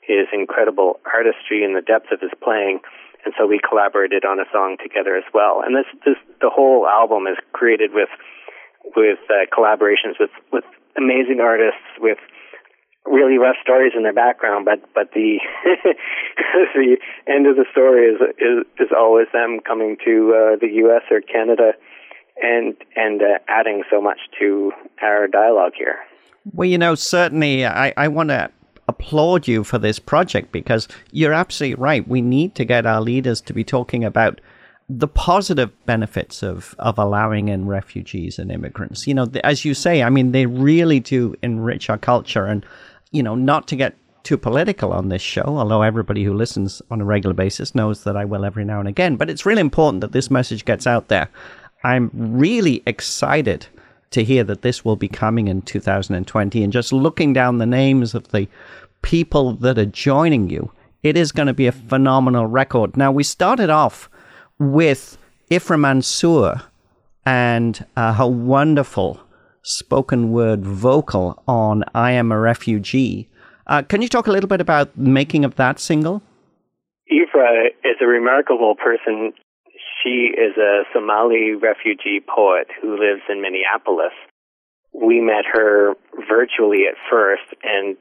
his 0.00 0.26
incredible 0.32 1.00
artistry 1.04 1.64
and 1.64 1.74
the 1.74 1.82
depth 1.82 2.12
of 2.12 2.20
his 2.20 2.30
playing. 2.42 2.80
And 3.24 3.34
so 3.36 3.44
we 3.46 3.58
collaborated 3.58 4.24
on 4.24 4.38
a 4.38 4.46
song 4.52 4.76
together 4.80 5.16
as 5.16 5.26
well. 5.34 5.60
And 5.66 5.74
this, 5.74 5.90
this 6.06 6.14
the 6.40 6.48
whole 6.48 6.86
album 6.86 7.26
is 7.26 7.36
created 7.52 7.90
with 7.92 8.08
with 8.94 9.18
uh, 9.28 9.50
collaborations 9.50 10.14
with 10.20 10.30
with 10.52 10.64
amazing 10.96 11.40
artists 11.40 11.84
with 12.00 12.18
really 13.04 13.38
rough 13.38 13.56
stories 13.62 13.92
in 13.96 14.02
their 14.02 14.12
background, 14.12 14.64
but 14.64 14.80
but 14.94 15.12
the 15.12 15.38
the 16.74 16.96
end 17.26 17.46
of 17.46 17.56
the 17.56 17.64
story 17.70 18.06
is 18.06 18.20
is 18.38 18.66
is 18.78 18.88
always 18.96 19.26
them 19.32 19.60
coming 19.66 19.96
to 20.04 20.34
uh, 20.34 20.56
the 20.60 20.68
U.S. 20.84 21.02
or 21.10 21.20
Canada 21.20 21.72
and 22.42 22.74
and 22.94 23.22
uh, 23.22 23.38
adding 23.48 23.84
so 23.90 24.00
much 24.00 24.18
to 24.38 24.72
our 25.02 25.26
dialogue 25.26 25.72
here. 25.76 25.98
Well, 26.52 26.68
you 26.68 26.78
know, 26.78 26.94
certainly 26.94 27.66
I, 27.66 27.92
I 27.96 28.08
want 28.08 28.28
to 28.28 28.50
applaud 28.88 29.48
you 29.48 29.64
for 29.64 29.78
this 29.78 29.98
project 29.98 30.52
because 30.52 30.86
you're 31.10 31.32
absolutely 31.32 31.74
right. 31.74 32.06
We 32.06 32.22
need 32.22 32.54
to 32.54 32.64
get 32.64 32.86
our 32.86 33.00
leaders 33.00 33.40
to 33.42 33.52
be 33.52 33.64
talking 33.64 34.04
about 34.04 34.40
the 34.88 35.08
positive 35.08 35.72
benefits 35.84 36.42
of, 36.42 36.74
of 36.78 36.98
allowing 36.98 37.48
in 37.48 37.66
refugees 37.66 38.38
and 38.38 38.52
immigrants. 38.52 39.06
You 39.06 39.14
know, 39.14 39.28
as 39.42 39.64
you 39.64 39.74
say, 39.74 40.02
I 40.02 40.10
mean, 40.10 40.32
they 40.32 40.46
really 40.46 41.00
do 41.00 41.34
enrich 41.42 41.90
our 41.90 41.98
culture. 41.98 42.46
And, 42.46 42.64
you 43.10 43.22
know, 43.22 43.34
not 43.34 43.66
to 43.68 43.76
get 43.76 43.96
too 44.22 44.36
political 44.36 44.92
on 44.92 45.08
this 45.08 45.22
show, 45.22 45.44
although 45.46 45.82
everybody 45.82 46.24
who 46.24 46.34
listens 46.34 46.82
on 46.90 47.00
a 47.00 47.04
regular 47.04 47.34
basis 47.34 47.74
knows 47.74 48.04
that 48.04 48.16
I 48.16 48.24
will 48.24 48.44
every 48.44 48.64
now 48.64 48.78
and 48.78 48.88
again, 48.88 49.16
but 49.16 49.30
it's 49.30 49.46
really 49.46 49.60
important 49.60 50.00
that 50.02 50.12
this 50.12 50.30
message 50.30 50.64
gets 50.64 50.86
out 50.86 51.08
there. 51.08 51.28
I'm 51.84 52.10
really 52.12 52.82
excited 52.86 53.66
to 54.10 54.24
hear 54.24 54.44
that 54.44 54.62
this 54.62 54.84
will 54.84 54.96
be 54.96 55.08
coming 55.08 55.48
in 55.48 55.62
2020 55.62 56.62
and 56.62 56.72
just 56.72 56.92
looking 56.92 57.32
down 57.32 57.58
the 57.58 57.66
names 57.66 58.14
of 58.14 58.28
the 58.28 58.48
people 59.02 59.52
that 59.52 59.78
are 59.78 59.86
joining 59.86 60.48
you, 60.48 60.72
it 61.02 61.16
is 61.16 61.32
going 61.32 61.46
to 61.46 61.54
be 61.54 61.66
a 61.66 61.72
phenomenal 61.72 62.46
record. 62.46 62.96
Now, 62.96 63.12
we 63.12 63.22
started 63.22 63.70
off 63.70 64.08
with 64.58 65.18
Ifrah 65.50 65.78
Mansour 65.78 66.62
and 67.24 67.84
uh, 67.96 68.14
her 68.14 68.26
wonderful 68.26 69.20
spoken 69.62 70.30
word 70.30 70.64
vocal 70.64 71.42
on 71.48 71.84
I 71.94 72.12
Am 72.12 72.30
a 72.30 72.38
Refugee. 72.38 73.28
Uh, 73.66 73.82
can 73.82 74.00
you 74.00 74.08
talk 74.08 74.26
a 74.26 74.30
little 74.30 74.48
bit 74.48 74.60
about 74.60 74.96
making 74.96 75.44
of 75.44 75.56
that 75.56 75.80
single? 75.80 76.22
Ifrah 77.10 77.68
is 77.84 77.96
a 78.00 78.06
remarkable 78.06 78.76
person. 78.76 79.32
She 80.02 80.30
is 80.32 80.56
a 80.56 80.84
Somali 80.94 81.54
refugee 81.54 82.20
poet 82.20 82.68
who 82.80 82.92
lives 82.92 83.22
in 83.28 83.42
Minneapolis. 83.42 84.12
We 84.92 85.20
met 85.20 85.44
her 85.52 85.94
virtually 86.28 86.84
at 86.88 86.96
first 87.10 87.44
and 87.62 87.96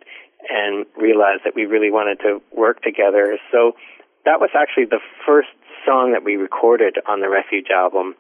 and 0.48 0.86
realized 0.96 1.42
that 1.44 1.56
we 1.56 1.66
really 1.66 1.90
wanted 1.90 2.20
to 2.20 2.40
work 2.56 2.84
together. 2.84 3.40
So 3.52 3.72
that 4.26 4.40
was 4.40 4.52
actually 4.56 4.86
the 4.86 5.02
first 5.26 5.50
song 5.86 6.12
that 6.14 6.24
we 6.24 6.36
recorded 6.36 6.98
on 7.08 7.22
the 7.22 7.30
Refuge 7.30 7.68
album 7.74 8.16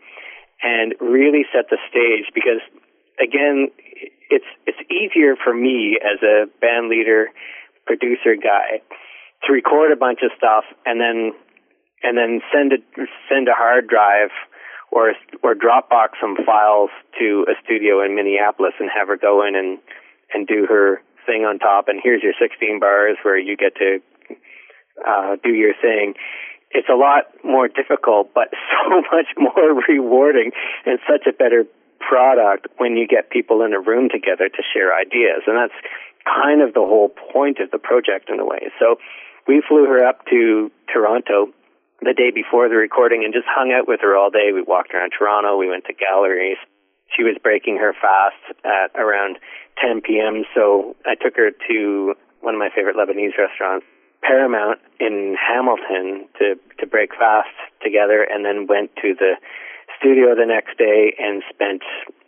and 0.62 0.96
really 1.00 1.44
set 1.54 1.70
the 1.70 1.78
stage 1.90 2.32
because 2.34 2.62
again 3.20 3.68
it's 4.30 4.48
it's 4.66 4.80
easier 4.90 5.36
for 5.36 5.54
me 5.54 6.00
as 6.02 6.22
a 6.24 6.46
band 6.62 6.90
leader 6.90 7.28
producer 7.86 8.36
guy 8.36 8.82
to 9.46 9.54
record 9.54 9.92
a 9.92 9.96
bunch 9.96 10.20
of 10.24 10.32
stuff 10.38 10.64
and 10.86 11.00
then 11.00 11.34
and 12.04 12.18
then 12.18 12.42
send 12.54 12.74
it 12.74 12.84
send 13.30 13.48
a 13.48 13.54
hard 13.54 13.88
drive 13.88 14.32
or 14.92 15.14
or 15.44 15.54
Dropbox 15.54 16.16
some 16.22 16.38
files 16.46 16.90
to 17.20 17.46
a 17.50 17.54
studio 17.64 18.04
in 18.04 18.16
Minneapolis 18.16 18.74
and 18.80 18.90
have 18.90 19.08
her 19.08 19.18
go 19.18 19.46
in 19.46 19.56
and 19.56 19.80
and 20.34 20.48
do 20.48 20.66
her 20.68 21.02
thing 21.26 21.44
on 21.44 21.60
top. 21.60 21.88
And 21.88 22.00
here's 22.04 22.24
your 22.24 22.34
16 22.40 22.80
bars 22.80 23.18
where 23.24 23.38
you 23.38 23.58
get 23.58 23.76
to 23.76 24.00
uh, 25.08 25.36
do 25.44 25.50
your 25.50 25.74
thing 25.82 26.14
it's 26.76 26.92
a 26.92 27.00
lot 27.00 27.32
more 27.44 27.68
difficult, 27.68 28.34
but 28.36 28.52
so 28.72 29.02
much 29.12 29.32
more 29.40 29.82
rewarding 29.88 30.52
and 30.86 31.00
such 31.08 31.26
a 31.26 31.34
better 31.34 31.66
product 32.00 32.68
when 32.78 32.98
you 32.98 33.08
get 33.08 33.32
people 33.32 33.64
in 33.64 33.74
a 33.74 33.80
room 33.80 34.10
together 34.12 34.50
to 34.50 34.62
share 34.74 34.94
ideas. 34.94 35.48
And 35.48 35.58
that's 35.58 35.80
kind 36.28 36.62
of 36.62 36.74
the 36.74 36.84
whole 36.84 37.10
point 37.10 37.60
of 37.60 37.72
the 37.72 37.80
project 37.80 38.30
in 38.30 38.40
a 38.40 38.46
way. 38.46 38.70
So 38.78 38.98
we 39.48 39.64
flew 39.68 39.86
her 39.86 40.06
up 40.06 40.26
to 40.28 40.72
Toronto 40.92 41.54
the 42.02 42.14
day 42.14 42.30
before 42.30 42.68
the 42.68 42.76
recording 42.76 43.24
and 43.24 43.34
just 43.34 43.48
hung 43.48 43.72
out 43.72 43.88
with 43.88 44.02
her 44.02 44.18
all 44.18 44.30
day. 44.30 44.52
We 44.54 44.62
walked 44.62 44.94
around 44.94 45.14
Toronto. 45.18 45.58
We 45.58 45.70
went 45.70 45.86
to 45.86 45.94
galleries. 45.94 46.58
She 47.16 47.24
was 47.24 47.38
breaking 47.42 47.78
her 47.78 47.94
fast 47.94 48.60
at 48.66 48.92
around 49.00 49.38
10 49.80 50.02
p.m. 50.02 50.44
So 50.54 50.96
I 51.06 51.16
took 51.16 51.38
her 51.38 51.52
to 51.70 52.14
one 52.42 52.54
of 52.54 52.60
my 52.60 52.70
favorite 52.76 52.98
Lebanese 52.98 53.38
restaurants 53.38 53.86
Paramount 54.26 54.80
in 55.00 55.36
Hamilton 55.38 56.28
to 56.40 56.56
to 56.80 56.88
break 56.88 57.12
fast 57.14 57.54
together, 57.84 58.26
and 58.26 58.44
then 58.44 58.68
went 58.68 58.96
to 58.98 59.14
the 59.14 59.36
studio 60.00 60.36
the 60.36 60.46
next 60.46 60.78
day 60.78 61.14
and 61.20 61.44
spent 61.54 61.84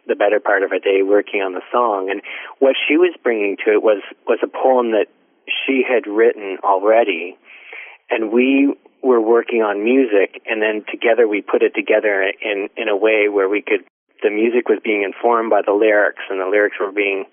the 0.08 0.16
better 0.16 0.40
part 0.40 0.64
of 0.64 0.72
a 0.72 0.80
day 0.80 1.02
working 1.04 1.42
on 1.42 1.54
the 1.54 1.62
song. 1.72 2.10
And 2.10 2.22
what 2.60 2.76
she 2.88 2.98
was 2.98 3.14
bringing 3.24 3.58
to 3.66 3.74
it 3.74 3.84
was 3.84 4.02
was 4.28 4.40
a 4.44 4.48
poem 4.48 4.92
that 4.92 5.08
she 5.48 5.84
had 5.88 6.08
written 6.08 6.58
already, 6.64 7.38
and 8.10 8.32
we 8.32 8.76
were 9.02 9.22
working 9.22 9.62
on 9.62 9.84
music, 9.84 10.42
and 10.46 10.62
then 10.62 10.84
together 10.90 11.28
we 11.28 11.42
put 11.42 11.62
it 11.64 11.74
together 11.76 12.32
in 12.42 12.70
in 12.78 12.90
a 12.90 12.96
way 12.96 13.30
where 13.30 13.50
we 13.50 13.62
could. 13.62 13.86
The 14.24 14.32
music 14.32 14.68
was 14.68 14.80
being 14.84 15.04
informed 15.04 15.52
by 15.52 15.62
the 15.62 15.74
lyrics, 15.74 16.24
and 16.30 16.42
the 16.42 16.50
lyrics 16.50 16.78
were 16.80 16.92
being 16.92 17.26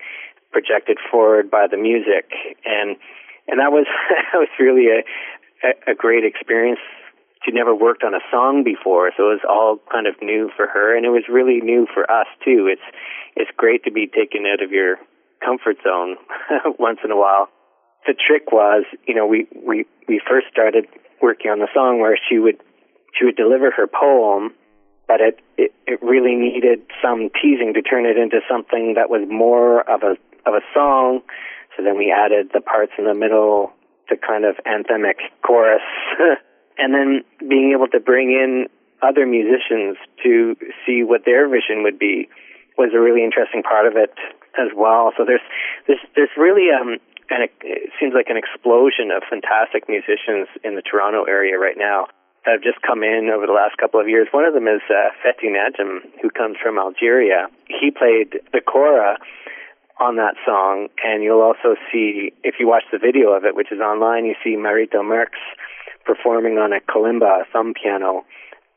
projected 0.51 0.97
forward 1.11 1.49
by 1.49 1.65
the 1.69 1.77
music, 1.77 2.29
and 2.63 2.95
and 3.47 3.59
that 3.59 3.71
was 3.71 3.85
that 4.31 4.37
was 4.37 4.49
really 4.59 4.87
a, 4.87 5.91
a 5.91 5.95
great 5.95 6.23
experience. 6.23 6.79
She'd 7.43 7.53
never 7.53 7.75
worked 7.75 8.03
on 8.03 8.15
a 8.15 8.23
song 8.31 8.63
before, 8.63 9.11
so 9.15 9.29
it 9.29 9.37
was 9.37 9.45
all 9.47 9.77
kind 9.91 10.07
of 10.07 10.15
new 10.21 10.49
for 10.55 10.65
her, 10.65 10.97
and 10.97 11.05
it 11.05 11.09
was 11.09 11.23
really 11.29 11.61
new 11.61 11.85
for 11.93 12.09
us 12.09 12.27
too. 12.43 12.67
It's 12.71 12.85
it's 13.35 13.51
great 13.55 13.83
to 13.83 13.91
be 13.91 14.07
taken 14.07 14.45
out 14.45 14.63
of 14.63 14.71
your 14.71 14.97
comfort 15.43 15.77
zone 15.83 16.17
once 16.79 16.99
in 17.03 17.11
a 17.11 17.17
while. 17.17 17.49
The 18.07 18.13
trick 18.13 18.51
was, 18.51 18.85
you 19.07 19.13
know, 19.13 19.27
we 19.27 19.47
we 19.53 19.85
we 20.07 20.21
first 20.27 20.47
started 20.51 20.87
working 21.21 21.51
on 21.51 21.59
the 21.59 21.67
song 21.73 21.99
where 21.99 22.17
she 22.29 22.39
would 22.39 22.57
she 23.17 23.25
would 23.25 23.35
deliver 23.35 23.71
her 23.71 23.87
poem, 23.87 24.53
but 25.07 25.21
it, 25.21 25.39
it 25.57 25.71
it 25.85 26.01
really 26.01 26.35
needed 26.35 26.81
some 27.01 27.29
teasing 27.41 27.73
to 27.75 27.81
turn 27.81 28.05
it 28.05 28.17
into 28.17 28.39
something 28.49 28.95
that 28.95 29.09
was 29.09 29.21
more 29.29 29.81
of 29.89 30.01
a 30.01 30.17
of 30.49 30.53
a 30.53 30.61
song 30.73 31.21
so 31.75 31.83
then 31.83 31.97
we 31.97 32.11
added 32.11 32.51
the 32.53 32.61
parts 32.61 32.91
in 32.97 33.05
the 33.05 33.13
middle 33.13 33.71
to 34.09 34.15
kind 34.17 34.45
of 34.45 34.55
anthemic 34.65 35.17
chorus. 35.45 35.81
and 36.77 36.93
then 36.93 37.23
being 37.47 37.73
able 37.75 37.87
to 37.87 37.99
bring 37.99 38.31
in 38.31 38.67
other 39.01 39.25
musicians 39.25 39.97
to 40.23 40.55
see 40.85 41.03
what 41.03 41.25
their 41.25 41.47
vision 41.47 41.83
would 41.83 41.99
be 41.99 42.29
was 42.77 42.91
a 42.93 42.99
really 42.99 43.23
interesting 43.23 43.63
part 43.63 43.87
of 43.87 43.95
it 43.95 44.13
as 44.59 44.71
well. 44.75 45.11
So 45.17 45.23
there's 45.25 45.43
there's 45.87 46.03
there's 46.15 46.33
really 46.37 46.71
um 46.71 46.97
and 47.29 47.49
it 47.49 47.91
seems 47.99 48.13
like 48.13 48.29
an 48.29 48.37
explosion 48.37 49.09
of 49.09 49.23
fantastic 49.29 49.89
musicians 49.89 50.47
in 50.63 50.75
the 50.75 50.83
Toronto 50.83 51.25
area 51.25 51.57
right 51.57 51.77
now 51.77 52.07
that 52.45 52.61
have 52.61 52.61
just 52.61 52.81
come 52.85 53.01
in 53.01 53.33
over 53.33 53.47
the 53.47 53.57
last 53.57 53.77
couple 53.77 53.99
of 53.99 54.07
years. 54.07 54.27
One 54.29 54.45
of 54.45 54.53
them 54.53 54.67
is 54.67 54.81
uh, 54.85 55.09
Fethi 55.25 55.49
Nadjem, 55.49 56.05
who 56.21 56.29
comes 56.29 56.57
from 56.61 56.77
Algeria. 56.77 57.49
He 57.65 57.89
played 57.89 58.37
the 58.53 58.61
kora 58.61 59.17
on 59.99 60.17
that 60.17 60.35
song, 60.45 60.87
and 61.03 61.23
you'll 61.23 61.41
also 61.41 61.75
see, 61.91 62.33
if 62.43 62.55
you 62.59 62.67
watch 62.67 62.83
the 62.91 62.99
video 62.99 63.31
of 63.31 63.45
it, 63.45 63.55
which 63.55 63.71
is 63.71 63.79
online, 63.79 64.25
you 64.25 64.35
see 64.43 64.57
Marito 64.57 65.01
Marques 65.03 65.39
performing 66.05 66.57
on 66.57 66.73
a 66.73 66.79
kalimba, 66.79 67.41
a 67.41 67.45
thumb 67.51 67.73
piano, 67.73 68.25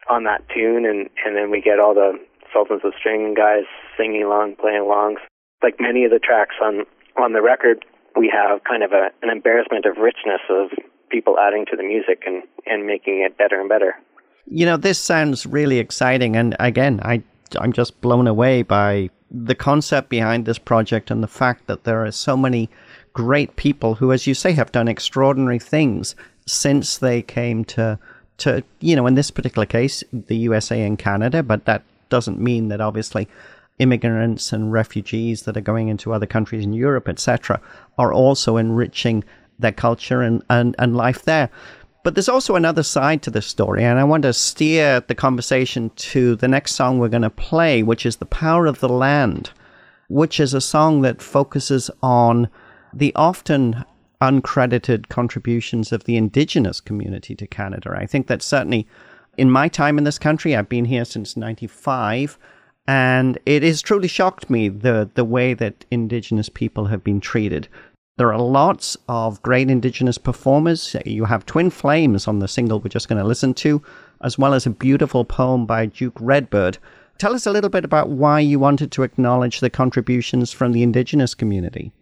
on 0.09 0.25
that 0.25 0.43
tune, 0.55 0.87
and, 0.87 1.11
and 1.25 1.37
then 1.37 1.51
we 1.51 1.61
get 1.61 1.79
all 1.79 1.95
the 1.95 2.19
Sultans 2.53 2.83
of 2.85 2.93
String 2.99 3.35
guys 3.35 3.65
singing 3.97 4.23
along, 4.23 4.57
playing 4.61 4.83
along. 4.83 5.17
Like 5.63 5.77
many 5.81 6.05
of 6.05 6.11
the 6.11 6.19
tracks 6.19 6.55
on, 6.63 6.87
on 7.21 7.33
the 7.33 7.43
record, 7.43 7.85
we 8.17 8.33
have 8.33 8.63
kind 8.65 8.83
of 8.83 8.93
a, 8.93 9.11
an 9.23 9.31
embarrassment 9.31 9.85
of 9.85 9.99
richness 9.99 10.41
of 10.49 10.71
people 11.11 11.37
adding 11.39 11.67
to 11.71 11.77
the 11.77 11.83
music 11.83 12.23
and, 12.27 12.43
and 12.65 12.87
making 12.87 13.23
it 13.27 13.37
better 13.37 13.61
and 13.61 13.69
better. 13.69 13.95
You 14.47 14.65
know, 14.65 14.77
this 14.77 14.99
sounds 14.99 15.45
really 15.45 15.79
exciting, 15.79 16.37
and 16.37 16.57
again, 16.59 17.01
I 17.03 17.23
I'm 17.59 17.73
just 17.73 18.01
blown 18.01 18.27
away 18.27 18.63
by 18.63 19.11
the 19.31 19.55
concept 19.55 20.09
behind 20.09 20.45
this 20.45 20.59
project 20.59 21.11
and 21.11 21.23
the 21.23 21.29
fact 21.29 21.67
that 21.67 21.85
there 21.85 22.05
are 22.05 22.11
so 22.11 22.37
many 22.37 22.69
great 23.13 23.57
people 23.57 23.97
who, 23.97 24.13
as 24.13 24.27
you 24.27 24.35
say, 24.35 24.53
have 24.53 24.73
done 24.73 24.89
extraordinary 24.89 25.59
things 25.59 26.15
since 26.47 26.99
they 26.99 27.21
came 27.21 27.65
to, 27.65 27.99
to 28.39 28.63
you 28.81 28.97
know, 28.97 29.07
in 29.07 29.15
this 29.15 29.31
particular 29.31 29.67
case, 29.67 30.03
the 30.13 30.37
USA 30.37 30.83
and 30.83 30.99
Canada, 30.99 31.43
but 31.43 31.65
that 31.67 31.83
doesn't 32.09 32.41
mean 32.41 32.69
that 32.69 32.81
obviously 32.81 33.29
immigrants 33.79 34.53
and 34.53 34.73
refugees 34.73 35.43
that 35.43 35.57
are 35.57 35.63
going 35.63 35.89
into 35.89 36.13
other 36.13 36.27
countries 36.27 36.65
in 36.65 36.73
Europe, 36.73 37.09
etc., 37.09 37.61
are 37.99 38.13
also 38.13 38.57
enriching 38.57 39.25
their 39.59 39.73
culture 39.73 40.23
and, 40.23 40.43
and, 40.49 40.75
and 40.79 40.97
life 40.97 41.23
there. 41.23 41.51
But 42.09 42.15
there's 42.15 42.27
also 42.31 42.57
another 42.57 42.83
side 42.83 43.21
to 43.25 43.31
this 43.31 43.47
story, 43.47 43.85
and 43.85 43.99
I 43.99 44.05
want 44.05 44.23
to 44.23 44.33
steer 44.33 45.01
the 45.01 45.15
conversation 45.15 45.91
to 45.97 46.37
the 46.37 46.49
next 46.49 46.75
song 46.75 46.99
we're 46.99 47.09
going 47.09 47.21
to 47.21 47.29
play, 47.29 47.83
which 47.83 48.07
is 48.07 48.17
The 48.17 48.25
Power 48.25 48.65
of 48.65 48.81
the 48.81 48.89
Land, 48.89 49.51
which 50.09 50.41
is 50.41 50.55
a 50.55 50.61
song 50.63 51.03
that 51.03 51.21
focuses 51.21 51.91
on 52.03 52.49
the 52.95 53.15
often 53.15 53.85
uncredited 54.23 55.09
contributions 55.11 55.93
of 55.93 56.05
the 56.05 56.17
indigenous 56.17 56.81
community 56.81 57.35
to 57.35 57.47
Canada. 57.47 57.95
I 57.95 58.07
think 58.07 58.27
that 58.29 58.41
certainly 58.41 58.89
in 59.37 59.51
my 59.51 59.69
time 59.69 59.99
in 59.99 60.05
this 60.05 60.19
country, 60.19 60.57
I've 60.57 60.71
been 60.71 60.87
here 60.87 61.05
since 61.05 61.37
95, 61.37 62.39
and 62.87 63.39
it 63.45 63.63
has 63.63 63.83
truly 63.83 64.09
shocked 64.09 64.49
me 64.49 64.71
the, 64.71 65.11
the 65.13 65.27
way 65.27 65.53
that 65.53 65.85
indigenous 65.91 66.49
people 66.49 66.87
have 66.87 67.05
been 67.05 67.21
treated. 67.21 67.69
There 68.19 68.33
are 68.33 68.41
lots 68.41 68.97
of 69.09 69.41
great 69.43 69.71
indigenous 69.71 70.19
performers. 70.19 70.97
You 71.07 71.25
have 71.27 71.47
Twin 71.47 71.71
Flames 71.71 72.27
on 72.27 72.41
the 72.41 72.49
single 72.49 72.81
we're 72.81 72.89
just 72.89 73.09
going 73.09 73.23
to 73.23 73.25
listen 73.27 73.55
to, 73.55 73.81
as 74.25 74.37
well 74.37 74.55
as 74.55 74.67
a 74.67 74.71
beautiful 74.71 75.25
poem 75.25 75.67
by 75.67 75.87
Duke 75.87 76.17
Redbird. 76.19 76.79
Tell 77.19 77.33
us 77.33 77.47
a 77.47 77.53
little 77.53 77.71
bit 77.71 77.85
about 77.85 78.09
why 78.09 78.41
you 78.41 78.59
wanted 78.59 78.91
to 78.91 79.05
acknowledge 79.05 79.61
the 79.61 79.71
contributions 79.71 80.53
from 80.53 80.73
the 80.73 80.83
indigenous 80.83 81.33
community. 81.33 81.93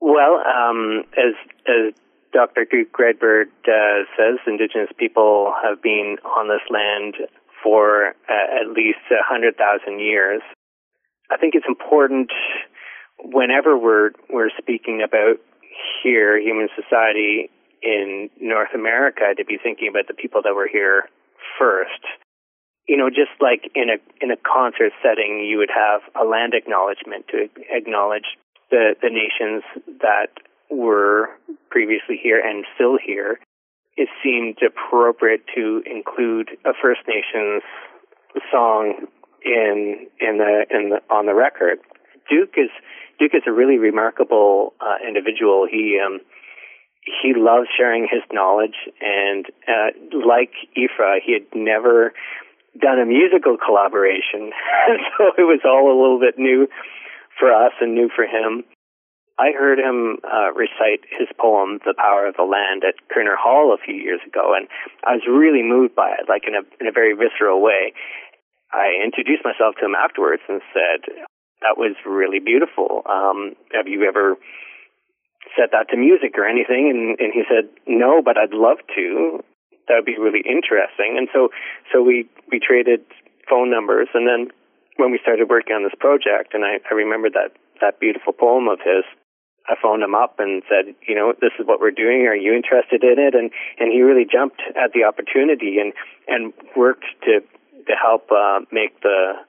Well, 0.00 0.42
um, 0.44 1.04
as 1.16 1.34
as 1.68 1.94
Dr. 2.32 2.66
Duke 2.68 2.98
Redbird 2.98 3.48
uh, 3.64 4.10
says, 4.16 4.38
Indigenous 4.44 4.90
people 4.98 5.54
have 5.62 5.80
been 5.80 6.16
on 6.24 6.48
this 6.48 6.66
land 6.68 7.14
for 7.62 8.08
uh, 8.28 8.60
at 8.60 8.72
least 8.72 8.98
a 9.12 9.22
hundred 9.22 9.56
thousand 9.56 10.00
years. 10.00 10.42
I 11.30 11.36
think 11.36 11.54
it's 11.54 11.66
important 11.68 12.32
whenever 13.22 13.76
we're 13.76 14.10
we're 14.30 14.50
speaking 14.58 15.02
about 15.02 15.36
here 16.02 16.38
human 16.38 16.68
society 16.74 17.50
in 17.82 18.30
North 18.40 18.74
America 18.74 19.34
to 19.36 19.44
be 19.44 19.58
thinking 19.62 19.88
about 19.88 20.08
the 20.08 20.14
people 20.14 20.42
that 20.42 20.54
were 20.54 20.68
here 20.70 21.08
first. 21.58 22.02
You 22.86 22.96
know, 22.96 23.10
just 23.10 23.36
like 23.40 23.70
in 23.74 23.90
a 23.90 23.98
in 24.24 24.30
a 24.30 24.36
concert 24.36 24.92
setting, 25.02 25.44
you 25.44 25.58
would 25.58 25.70
have 25.70 26.00
a 26.20 26.24
land 26.26 26.54
acknowledgement 26.54 27.26
to 27.28 27.48
acknowledge 27.70 28.36
the 28.70 28.94
the 29.02 29.10
nations 29.10 29.62
that 30.00 30.28
were 30.70 31.28
previously 31.70 32.18
here 32.20 32.40
and 32.40 32.64
still 32.74 32.98
here. 33.04 33.38
It 33.96 34.08
seemed 34.22 34.58
appropriate 34.64 35.42
to 35.54 35.82
include 35.84 36.50
a 36.64 36.72
First 36.80 37.00
Nations 37.06 37.62
song 38.50 39.06
in 39.44 40.06
in 40.20 40.38
the 40.38 40.64
in 40.70 40.90
the 40.90 41.14
on 41.14 41.26
the 41.26 41.34
record. 41.34 41.78
Duke 42.30 42.54
is 42.56 42.70
Duke 43.18 43.34
is 43.34 43.42
a 43.46 43.52
really 43.52 43.78
remarkable 43.78 44.74
uh, 44.80 44.96
individual. 45.06 45.66
He 45.70 45.98
um, 46.04 46.20
he 47.22 47.34
loves 47.34 47.68
sharing 47.76 48.06
his 48.10 48.22
knowledge, 48.32 48.76
and 49.00 49.46
uh, 49.66 49.90
like 50.12 50.52
Ifrah, 50.76 51.18
he 51.24 51.32
had 51.32 51.46
never 51.54 52.12
done 52.78 53.00
a 53.00 53.06
musical 53.06 53.56
collaboration, 53.56 54.52
so 55.18 55.32
it 55.36 55.46
was 55.46 55.60
all 55.64 55.90
a 55.90 55.98
little 55.98 56.20
bit 56.20 56.38
new 56.38 56.68
for 57.38 57.52
us 57.52 57.72
and 57.80 57.94
new 57.94 58.08
for 58.14 58.24
him. 58.24 58.64
I 59.38 59.54
heard 59.54 59.78
him 59.78 60.18
uh, 60.26 60.50
recite 60.52 61.06
his 61.10 61.28
poem 61.38 61.78
"The 61.86 61.94
Power 61.96 62.26
of 62.26 62.34
the 62.36 62.42
Land" 62.42 62.82
at 62.82 62.98
Koerner 63.06 63.38
Hall 63.38 63.74
a 63.74 63.82
few 63.82 63.94
years 63.94 64.20
ago, 64.26 64.54
and 64.54 64.68
I 65.06 65.14
was 65.14 65.22
really 65.30 65.62
moved 65.62 65.94
by 65.94 66.10
it, 66.18 66.28
like 66.28 66.42
in 66.46 66.54
a 66.54 66.62
in 66.80 66.86
a 66.86 66.92
very 66.92 67.14
visceral 67.14 67.62
way. 67.62 67.94
I 68.72 69.00
introduced 69.02 69.44
myself 69.44 69.76
to 69.80 69.86
him 69.86 69.94
afterwards 69.94 70.42
and 70.48 70.60
said, 70.74 71.08
that 71.60 71.76
was 71.76 71.96
really 72.06 72.38
beautiful. 72.38 73.02
Um, 73.06 73.54
have 73.74 73.88
you 73.88 74.06
ever 74.06 74.36
set 75.56 75.70
that 75.72 75.90
to 75.90 75.96
music 75.96 76.38
or 76.38 76.46
anything? 76.46 76.90
And, 76.90 77.18
and 77.18 77.32
he 77.34 77.42
said, 77.50 77.70
no, 77.86 78.22
but 78.22 78.38
I'd 78.38 78.54
love 78.54 78.78
to. 78.94 79.42
That 79.88 80.02
would 80.02 80.06
be 80.06 80.18
really 80.18 80.44
interesting. 80.46 81.16
And 81.18 81.28
so, 81.32 81.48
so 81.92 82.02
we, 82.02 82.28
we 82.52 82.60
traded 82.60 83.02
phone 83.48 83.70
numbers. 83.70 84.08
And 84.14 84.28
then 84.28 84.54
when 84.96 85.10
we 85.10 85.18
started 85.22 85.48
working 85.48 85.74
on 85.74 85.82
this 85.82 85.96
project, 85.98 86.54
and 86.54 86.64
I, 86.64 86.78
I 86.78 86.94
remember 86.94 87.30
that, 87.30 87.56
that 87.80 87.98
beautiful 87.98 88.32
poem 88.32 88.68
of 88.68 88.78
his, 88.78 89.02
I 89.66 89.74
phoned 89.82 90.02
him 90.02 90.14
up 90.14 90.36
and 90.38 90.62
said, 90.68 90.94
you 91.06 91.14
know, 91.14 91.34
this 91.40 91.52
is 91.58 91.66
what 91.66 91.80
we're 91.80 91.90
doing. 91.90 92.26
Are 92.26 92.36
you 92.36 92.54
interested 92.54 93.02
in 93.02 93.18
it? 93.18 93.34
And, 93.34 93.50
and 93.78 93.92
he 93.92 94.00
really 94.00 94.24
jumped 94.30 94.62
at 94.76 94.92
the 94.94 95.04
opportunity 95.04 95.78
and, 95.80 95.92
and 96.28 96.52
worked 96.76 97.04
to, 97.24 97.40
to 97.40 97.94
help, 97.98 98.30
uh, 98.30 98.60
make 98.70 99.00
the, 99.02 99.42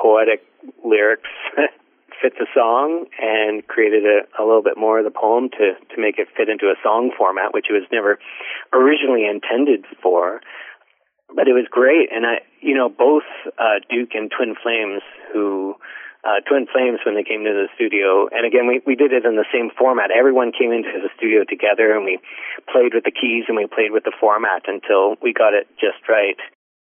poetic 0.00 0.42
lyrics 0.84 1.30
fit 2.22 2.38
the 2.38 2.46
song 2.54 3.06
and 3.18 3.66
created 3.66 4.06
a, 4.06 4.22
a 4.38 4.46
little 4.46 4.62
bit 4.62 4.78
more 4.78 5.02
of 5.02 5.04
the 5.04 5.10
poem 5.10 5.50
to, 5.50 5.74
to 5.90 5.96
make 5.98 6.18
it 6.18 6.28
fit 6.36 6.48
into 6.48 6.70
a 6.70 6.78
song 6.82 7.10
format, 7.18 7.52
which 7.52 7.66
it 7.68 7.74
was 7.74 7.82
never 7.90 8.18
originally 8.72 9.26
intended 9.26 9.84
for. 10.00 10.40
But 11.34 11.48
it 11.48 11.56
was 11.56 11.66
great. 11.66 12.12
And 12.14 12.24
I, 12.24 12.46
you 12.60 12.78
know, 12.78 12.88
both 12.88 13.26
uh, 13.58 13.82
Duke 13.90 14.14
and 14.14 14.30
Twin 14.30 14.54
Flames, 14.54 15.02
who, 15.32 15.74
uh, 16.22 16.38
Twin 16.46 16.70
Flames, 16.70 17.00
when 17.02 17.16
they 17.16 17.26
came 17.26 17.42
to 17.42 17.50
the 17.56 17.66
studio, 17.74 18.28
and 18.30 18.46
again, 18.46 18.68
we, 18.68 18.78
we 18.86 18.94
did 18.94 19.10
it 19.10 19.26
in 19.26 19.34
the 19.34 19.48
same 19.50 19.74
format. 19.74 20.14
Everyone 20.14 20.52
came 20.52 20.70
into 20.70 20.94
the 21.02 21.10
studio 21.18 21.42
together 21.42 21.96
and 21.96 22.04
we 22.04 22.20
played 22.70 22.94
with 22.94 23.02
the 23.02 23.10
keys 23.10 23.50
and 23.50 23.56
we 23.58 23.66
played 23.66 23.90
with 23.90 24.04
the 24.04 24.14
format 24.14 24.68
until 24.70 25.18
we 25.18 25.32
got 25.34 25.56
it 25.56 25.66
just 25.80 26.04
right. 26.06 26.38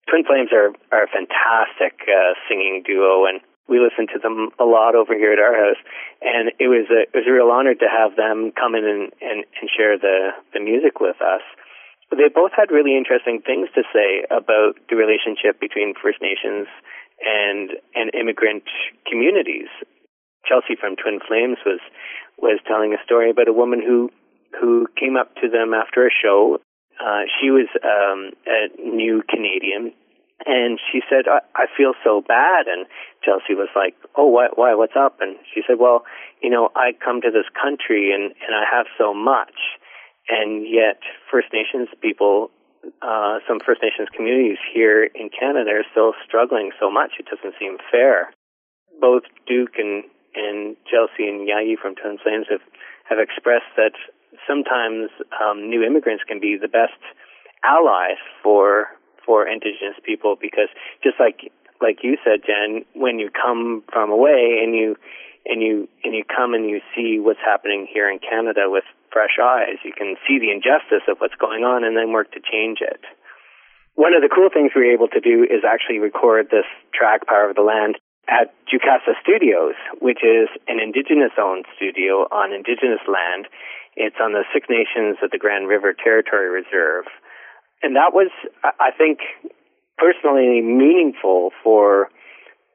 Twin 0.10 0.26
Flames 0.26 0.50
are, 0.50 0.74
are 0.90 1.06
a 1.06 1.12
fantastic 1.14 2.02
uh, 2.10 2.34
singing 2.50 2.82
duo, 2.82 3.30
and 3.30 3.46
we 3.70 3.80
listen 3.80 4.08
to 4.14 4.20
them 4.20 4.50
a 4.60 4.66
lot 4.66 4.96
over 4.96 5.14
here 5.14 5.32
at 5.32 5.40
our 5.40 5.54
house. 5.54 5.82
And 6.22 6.52
it 6.60 6.68
was 6.68 6.90
a 6.90 7.08
it 7.08 7.16
was 7.16 7.30
a 7.30 7.32
real 7.32 7.54
honor 7.54 7.76
to 7.76 7.88
have 7.88 8.18
them 8.18 8.52
come 8.52 8.76
in 8.76 8.84
and, 8.84 9.14
and, 9.22 9.46
and 9.46 9.66
share 9.70 9.98
the, 9.98 10.34
the 10.54 10.60
music 10.60 11.00
with 11.00 11.22
us. 11.22 11.46
They 12.10 12.28
both 12.34 12.52
had 12.58 12.74
really 12.74 12.98
interesting 12.98 13.46
things 13.46 13.70
to 13.78 13.86
say 13.94 14.26
about 14.34 14.82
the 14.90 14.98
relationship 14.98 15.62
between 15.62 15.94
First 15.94 16.20
Nations 16.22 16.66
and 17.22 17.78
and 17.94 18.10
immigrant 18.18 18.66
communities. 19.06 19.70
Chelsea 20.50 20.74
from 20.74 20.98
Twin 20.98 21.20
Flames 21.22 21.62
was 21.66 21.80
was 22.42 22.60
telling 22.66 22.94
a 22.94 23.04
story 23.06 23.30
about 23.30 23.48
a 23.48 23.54
woman 23.54 23.80
who 23.86 24.10
who 24.60 24.88
came 24.98 25.16
up 25.16 25.36
to 25.46 25.48
them 25.48 25.78
after 25.78 26.08
a 26.08 26.10
show 26.10 26.58
uh, 27.00 27.24
she 27.40 27.50
was 27.50 27.68
um, 27.80 28.32
a 28.46 28.68
new 28.84 29.24
Canadian, 29.24 29.94
and 30.46 30.80
she 30.92 31.02
said, 31.10 31.28
I, 31.28 31.40
"I 31.56 31.66
feel 31.76 31.94
so 32.04 32.22
bad." 32.22 32.68
And 32.68 32.86
Chelsea 33.24 33.56
was 33.56 33.70
like, 33.76 33.96
"Oh, 34.16 34.28
why? 34.28 34.48
Why? 34.54 34.74
What's 34.76 34.96
up?" 34.96 35.20
And 35.22 35.38
she 35.54 35.62
said, 35.68 35.80
"Well, 35.80 36.06
you 36.42 36.50
know, 36.50 36.70
I 36.76 36.92
come 36.94 37.22
to 37.22 37.32
this 37.32 37.48
country 37.56 38.12
and 38.14 38.32
and 38.46 38.56
I 38.56 38.64
have 38.70 38.88
so 38.98 39.14
much, 39.14 39.56
and 40.30 40.68
yet 40.68 41.00
First 41.32 41.48
Nations 41.54 41.90
people." 42.02 42.52
Uh, 43.02 43.44
some 43.46 43.60
First 43.60 43.84
Nations 43.84 44.08
communities 44.16 44.58
here 44.74 45.04
in 45.04 45.30
Canada 45.30 45.72
are 45.72 45.88
still 45.92 46.14
struggling 46.26 46.72
so 46.80 46.90
much. 46.90 47.12
It 47.20 47.28
doesn't 47.28 47.60
seem 47.60 47.78
fair. 47.92 48.32
Both 49.02 49.24
Duke 49.46 49.76
and 49.78 50.06
and 50.36 50.78
Chelsea 50.88 51.28
and 51.28 51.48
Jaaji 51.48 51.76
from 51.76 51.96
Twin 51.96 52.18
have 52.24 52.62
have 53.10 53.20
expressed 53.20 53.74
that 53.76 53.94
sometimes 54.48 55.10
um, 55.42 55.70
new 55.70 55.84
immigrants 55.84 56.24
can 56.28 56.40
be 56.40 56.56
the 56.56 56.68
best 56.68 57.00
allies 57.64 58.22
for 58.44 58.88
for 59.26 59.48
indigenous 59.48 59.98
people 60.04 60.36
because 60.40 60.70
just 61.04 61.20
like 61.20 61.52
like 61.82 62.04
you 62.04 62.18
said, 62.24 62.44
Jen, 62.44 62.84
when 62.94 63.20
you 63.20 63.30
come 63.32 63.84
from 63.92 64.12
away 64.12 64.60
and 64.64 64.76
you 64.76 64.96
and 65.46 65.62
you 65.62 65.88
and 66.04 66.14
you 66.14 66.24
come 66.24 66.54
and 66.54 66.70
you 66.70 66.82
see 66.96 67.20
what's 67.20 67.40
happening 67.44 67.88
here 67.92 68.10
in 68.10 68.20
Canada 68.20 68.68
with 68.68 68.84
fresh 69.12 69.40
eyes, 69.42 69.80
you 69.84 69.94
can 69.96 70.16
see 70.28 70.40
the 70.40 70.52
injustice 70.52 71.08
of 71.08 71.18
what's 71.20 71.36
going 71.36 71.64
on 71.64 71.84
and 71.84 71.96
then 71.96 72.12
work 72.12 72.32
to 72.34 72.40
change 72.40 72.80
it. 72.82 73.02
One 73.96 74.14
of 74.14 74.22
the 74.22 74.32
cool 74.32 74.50
things 74.52 74.72
we 74.76 74.88
were 74.88 74.94
able 74.94 75.10
to 75.10 75.20
do 75.20 75.44
is 75.44 75.68
actually 75.68 76.00
record 76.00 76.48
this 76.52 76.68
track, 76.94 77.28
Power 77.28 77.50
of 77.50 77.56
the 77.56 77.68
Land, 77.68 77.98
at 78.30 78.54
Jukasa 78.70 79.18
Studios, 79.20 79.76
which 80.00 80.24
is 80.24 80.48
an 80.68 80.80
indigenous 80.80 81.36
owned 81.36 81.66
studio 81.76 82.30
on 82.32 82.54
indigenous 82.54 83.04
land 83.10 83.48
it's 84.00 84.16
on 84.22 84.32
the 84.32 84.48
Six 84.54 84.68
Nations 84.70 85.18
of 85.22 85.32
the 85.32 85.38
Grand 85.38 85.68
River 85.68 85.94
Territory 85.94 86.48
Reserve. 86.48 87.04
And 87.82 87.96
that 87.96 88.12
was, 88.14 88.30
I 88.64 88.92
think, 88.98 89.20
personally 89.98 90.62
meaningful 90.62 91.52
for 91.64 92.10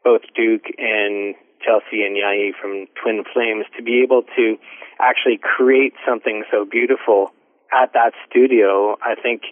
both 0.02 0.22
Duke 0.34 0.64
and 0.78 1.34
Chelsea 1.64 2.04
and 2.04 2.16
Jaaji 2.16 2.52
from 2.60 2.86
Twin 3.00 3.24
Flames 3.32 3.64
to 3.76 3.82
be 3.82 4.02
able 4.04 4.22
to 4.36 4.56
actually 5.00 5.40
create 5.40 5.94
something 6.06 6.44
so 6.50 6.64
beautiful 6.64 7.32
at 7.72 7.92
that 7.94 8.12
studio, 8.28 8.96
I 9.02 9.14
think 9.20 9.42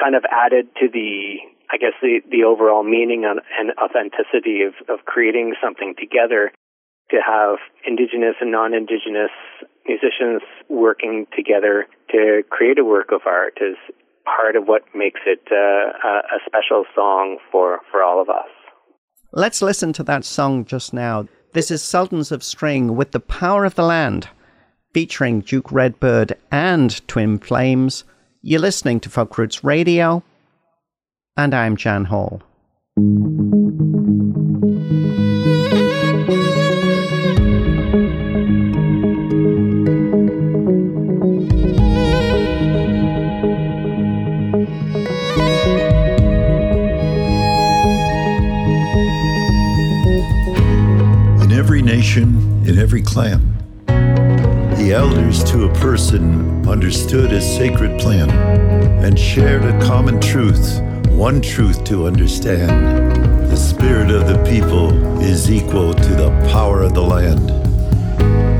kind 0.00 0.16
of 0.16 0.24
added 0.30 0.66
to 0.80 0.88
the, 0.88 1.38
I 1.70 1.76
guess, 1.76 1.94
the, 2.00 2.20
the 2.30 2.44
overall 2.44 2.82
meaning 2.82 3.24
and 3.24 3.72
authenticity 3.78 4.62
of, 4.62 4.74
of 4.88 5.04
creating 5.04 5.54
something 5.62 5.94
together 5.98 6.50
to 7.10 7.16
have 7.24 7.56
indigenous 7.86 8.36
and 8.40 8.52
non-indigenous 8.52 9.32
musicians 9.86 10.42
working 10.68 11.26
together 11.34 11.86
to 12.10 12.42
create 12.50 12.78
a 12.78 12.84
work 12.84 13.12
of 13.12 13.22
art 13.26 13.58
is 13.60 13.76
part 14.36 14.56
of 14.56 14.66
what 14.66 14.82
makes 14.94 15.20
it 15.26 15.42
uh, 15.50 15.56
a 16.08 16.38
special 16.46 16.84
song 16.94 17.38
for, 17.50 17.80
for 17.90 18.02
all 18.02 18.20
of 18.20 18.28
us. 18.28 18.48
Let's 19.32 19.62
listen 19.62 19.92
to 19.94 20.02
that 20.04 20.24
song 20.24 20.64
just 20.64 20.92
now. 20.92 21.28
This 21.52 21.70
is 21.70 21.82
Sultans 21.82 22.32
of 22.32 22.42
String 22.42 22.96
with 22.96 23.12
the 23.12 23.20
Power 23.20 23.64
of 23.64 23.74
the 23.74 23.84
Land, 23.84 24.28
featuring 24.92 25.40
Duke 25.40 25.70
Redbird 25.72 26.36
and 26.50 27.06
Twin 27.08 27.38
Flames. 27.38 28.04
You're 28.42 28.60
listening 28.60 29.00
to 29.00 29.10
Folk 29.10 29.36
Roots 29.36 29.64
Radio, 29.64 30.22
and 31.36 31.54
I'm 31.54 31.76
Jan 31.76 32.04
Hall. 32.06 32.42
Clan. 53.18 53.42
The 54.76 54.92
elders 54.92 55.42
to 55.50 55.64
a 55.64 55.74
person 55.80 56.64
understood 56.68 57.32
a 57.32 57.40
sacred 57.40 57.98
plan 57.98 58.30
and 59.04 59.18
shared 59.18 59.64
a 59.64 59.76
common 59.80 60.20
truth, 60.20 60.80
one 61.08 61.40
truth 61.40 61.82
to 61.86 62.06
understand. 62.06 62.70
The 63.50 63.56
spirit 63.56 64.12
of 64.12 64.28
the 64.28 64.40
people 64.48 65.20
is 65.20 65.50
equal 65.50 65.94
to 65.94 66.14
the 66.14 66.30
power 66.52 66.82
of 66.82 66.94
the 66.94 67.02
land. 67.02 67.48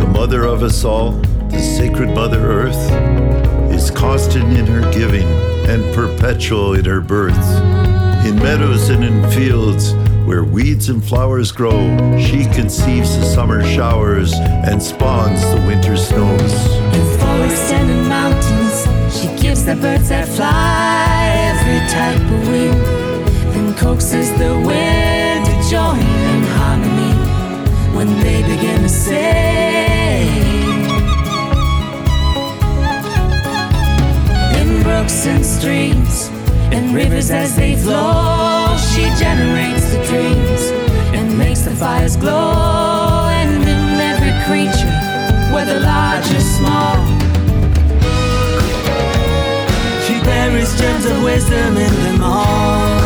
The 0.00 0.10
mother 0.12 0.42
of 0.42 0.64
us 0.64 0.84
all, 0.84 1.12
the 1.52 1.60
sacred 1.60 2.12
Mother 2.12 2.44
Earth, 2.44 2.90
is 3.72 3.92
constant 3.92 4.58
in 4.58 4.66
her 4.66 4.90
giving 4.90 5.28
and 5.70 5.94
perpetual 5.94 6.74
in 6.74 6.84
her 6.84 7.00
birth. 7.00 7.46
In 8.26 8.34
meadows 8.34 8.88
and 8.88 9.04
in 9.04 9.30
fields, 9.30 9.92
where 10.28 10.44
weeds 10.44 10.90
and 10.90 11.02
flowers 11.02 11.50
grow, 11.50 11.80
she 12.18 12.44
conceives 12.52 13.16
the 13.16 13.24
summer 13.24 13.64
showers 13.64 14.34
and 14.34 14.82
spawns 14.82 15.40
the 15.40 15.56
winter 15.66 15.96
snows. 15.96 16.52
In 16.96 17.18
forests 17.18 17.72
and 17.72 17.90
in 17.90 18.06
mountains, 18.06 18.76
she 19.18 19.26
gives 19.42 19.64
the 19.64 19.74
birds 19.76 20.10
that 20.10 20.28
fly 20.28 21.32
every 21.48 21.80
type 21.88 22.20
of 22.20 22.48
wing, 22.50 22.78
then 23.54 23.74
coaxes 23.76 24.30
the 24.32 24.52
wind 24.66 25.46
to 25.46 25.70
join 25.70 25.98
in 25.98 26.42
harmony 26.58 27.14
when 27.96 28.08
they 28.20 28.42
begin 28.42 28.82
to 28.82 28.88
sing. 28.90 30.28
In 34.60 34.82
brooks 34.82 35.26
and 35.26 35.42
streams, 35.42 36.28
and 36.70 36.94
rivers 36.94 37.30
as 37.30 37.56
they 37.56 37.76
flow, 37.76 38.57
she 38.78 39.04
generates 39.18 39.90
the 39.92 40.02
dreams 40.06 40.62
and 41.14 41.36
makes 41.36 41.62
the 41.62 41.70
fires 41.70 42.16
glow. 42.16 43.26
And 43.30 43.62
in 43.62 44.00
every 44.12 44.32
creature, 44.46 44.94
whether 45.54 45.78
large 45.80 46.30
or 46.30 46.40
small, 46.40 46.96
she 50.04 50.20
buries 50.24 50.78
gems 50.78 51.06
of 51.06 51.22
wisdom 51.22 51.76
in 51.76 51.94
them 52.04 52.22
all. 52.22 52.98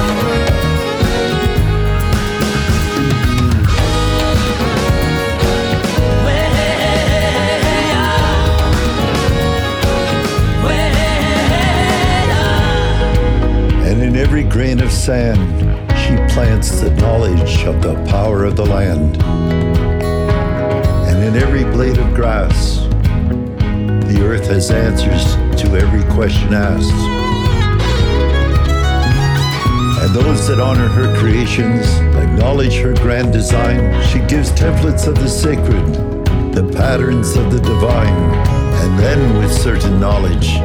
And 13.84 14.02
in 14.02 14.16
every 14.16 14.44
grain 14.44 14.80
of 14.80 14.90
sand, 14.90 15.61
plants 16.32 16.80
the 16.80 16.90
knowledge 16.96 17.64
of 17.64 17.82
the 17.82 17.94
power 18.08 18.44
of 18.44 18.56
the 18.56 18.64
land. 18.64 19.22
And 21.08 21.22
in 21.22 21.36
every 21.36 21.62
blade 21.64 21.98
of 21.98 22.14
grass, 22.14 22.78
the 24.08 24.18
earth 24.22 24.46
has 24.46 24.70
answers 24.70 25.34
to 25.60 25.76
every 25.76 26.02
question 26.14 26.54
asked. 26.54 26.90
And 30.02 30.14
those 30.14 30.48
that 30.48 30.58
honor 30.58 30.88
her 30.88 31.14
creations 31.18 31.86
acknowledge 32.16 32.76
her 32.76 32.94
grand 32.94 33.30
design. 33.34 34.02
She 34.04 34.20
gives 34.20 34.50
templates 34.52 35.06
of 35.06 35.16
the 35.16 35.28
sacred, 35.28 35.86
the 36.54 36.66
patterns 36.74 37.36
of 37.36 37.52
the 37.52 37.60
divine, 37.60 38.34
and 38.80 38.98
then 38.98 39.38
with 39.38 39.52
certain 39.52 40.00
knowledge, 40.00 40.56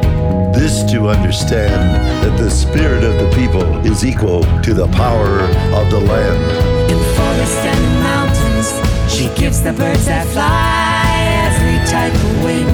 this 0.52 0.82
to 0.92 1.08
understand 1.08 1.94
that 2.22 2.36
the 2.38 2.50
spirit 2.50 3.04
of 3.04 3.14
the 3.14 3.30
people 3.34 3.62
is 3.86 4.04
equal 4.04 4.42
to 4.62 4.74
the 4.74 4.88
power 4.88 5.40
of 5.78 5.90
the 5.90 6.00
land. 6.00 6.90
In 6.90 6.98
forests 7.16 7.64
and 7.72 7.84
in 7.84 8.02
mountains, 8.02 8.68
she 9.12 9.28
gives 9.40 9.62
the 9.62 9.72
birds 9.72 10.06
that 10.06 10.26
fly 10.28 11.18
every 11.46 11.78
type 11.86 12.14
of 12.14 12.44
wing, 12.44 12.66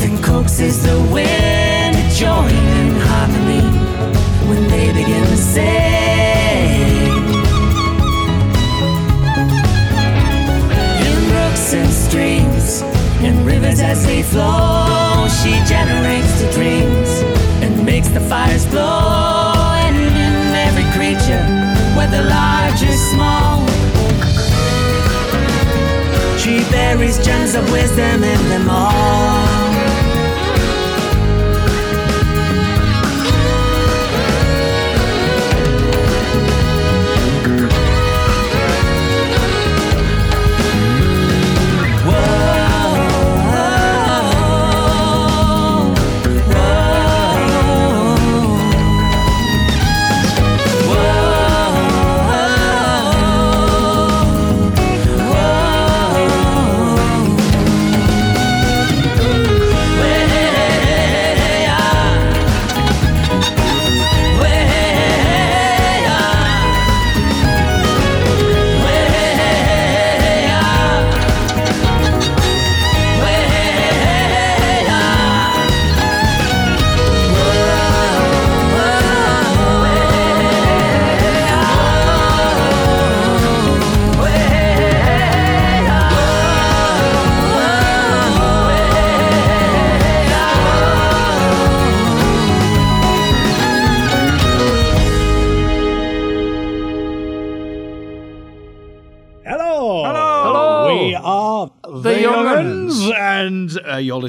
then 0.00 0.22
coaxes 0.22 0.82
the 0.82 0.98
wind 1.12 1.96
to 1.96 2.04
join 2.14 2.50
in 2.50 2.94
harmony 3.08 3.64
when 4.48 4.68
they 4.68 4.92
begin 4.92 5.24
to 5.24 5.36
sing. 5.36 6.17
And 13.20 13.44
rivers 13.44 13.80
as 13.80 14.04
they 14.06 14.22
flow, 14.22 15.26
she 15.42 15.50
generates 15.66 16.40
the 16.40 16.50
dreams 16.52 17.10
and 17.62 17.84
makes 17.84 18.08
the 18.08 18.20
fires 18.20 18.64
glow. 18.66 19.54
And 19.84 19.96
in 19.96 20.54
every 20.54 20.86
creature, 20.96 21.44
whether 21.96 22.22
large 22.22 22.82
or 22.82 22.96
small, 23.12 23.66
she 26.38 26.60
buries 26.70 27.18
gems 27.24 27.54
of 27.54 27.70
wisdom 27.72 28.22
in 28.22 28.48
them 28.48 28.70
all. 28.70 29.67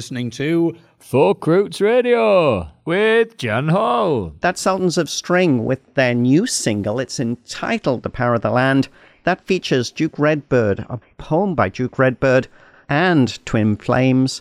Listening 0.00 0.30
to 0.30 0.74
Folk 0.98 1.46
Roots 1.46 1.78
Radio 1.78 2.68
with 2.86 3.36
Jan 3.36 3.68
Hall. 3.68 4.32
That's 4.40 4.62
Sultans 4.62 4.96
of 4.96 5.10
String 5.10 5.66
with 5.66 5.92
their 5.92 6.14
new 6.14 6.46
single. 6.46 6.98
It's 7.00 7.20
entitled 7.20 8.02
The 8.02 8.08
Power 8.08 8.36
of 8.36 8.40
the 8.40 8.50
Land. 8.50 8.88
That 9.24 9.42
features 9.42 9.90
Duke 9.90 10.18
Redbird, 10.18 10.86
a 10.88 10.98
poem 11.18 11.54
by 11.54 11.68
Duke 11.68 11.98
Redbird, 11.98 12.48
and 12.88 13.44
Twin 13.44 13.76
Flames. 13.76 14.40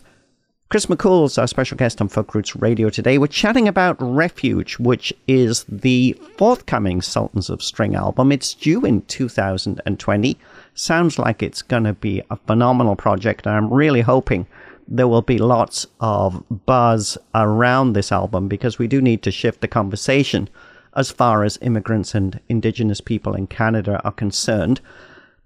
Chris 0.69 0.85
McKhool's 0.85 1.37
our 1.37 1.45
special 1.45 1.75
guest 1.75 1.99
on 1.99 2.07
Folk 2.07 2.33
Roots 2.33 2.55
Radio 2.55 2.89
today. 2.89 3.17
We're 3.17 3.27
chatting 3.27 3.67
about 3.67 3.97
Refuge, 3.99 4.79
which 4.79 5.13
is 5.27 5.65
the 5.67 6.13
forthcoming 6.37 7.01
Sultans 7.01 7.49
of 7.49 7.61
String 7.61 7.95
album. 7.95 8.31
It's 8.31 8.53
due 8.53 8.85
in 8.85 9.01
2020. 9.01 10.37
Sounds 10.73 11.19
like 11.19 11.43
it's 11.43 11.61
going 11.61 11.83
to 11.83 11.93
be 11.93 12.21
a 12.29 12.37
phenomenal 12.37 12.95
project, 12.95 13.45
and 13.45 13.55
I'm 13.57 13.73
really 13.73 13.99
hoping 13.99 14.47
there 14.91 15.07
will 15.07 15.21
be 15.21 15.37
lots 15.37 15.85
of 15.99 16.43
buzz 16.65 17.17
around 17.35 17.93
this 17.93 18.11
album 18.11 18.47
because 18.47 18.79
we 18.79 18.87
do 18.87 19.01
need 19.01 19.21
to 19.21 19.31
shift 19.31 19.61
the 19.61 19.67
conversation 19.67 20.49
as 20.95 21.11
far 21.11 21.43
as 21.43 21.59
immigrants 21.61 22.15
and 22.15 22.39
Indigenous 22.49 22.99
people 22.99 23.35
in 23.35 23.45
Canada 23.45 24.01
are 24.03 24.11
concerned. 24.11 24.81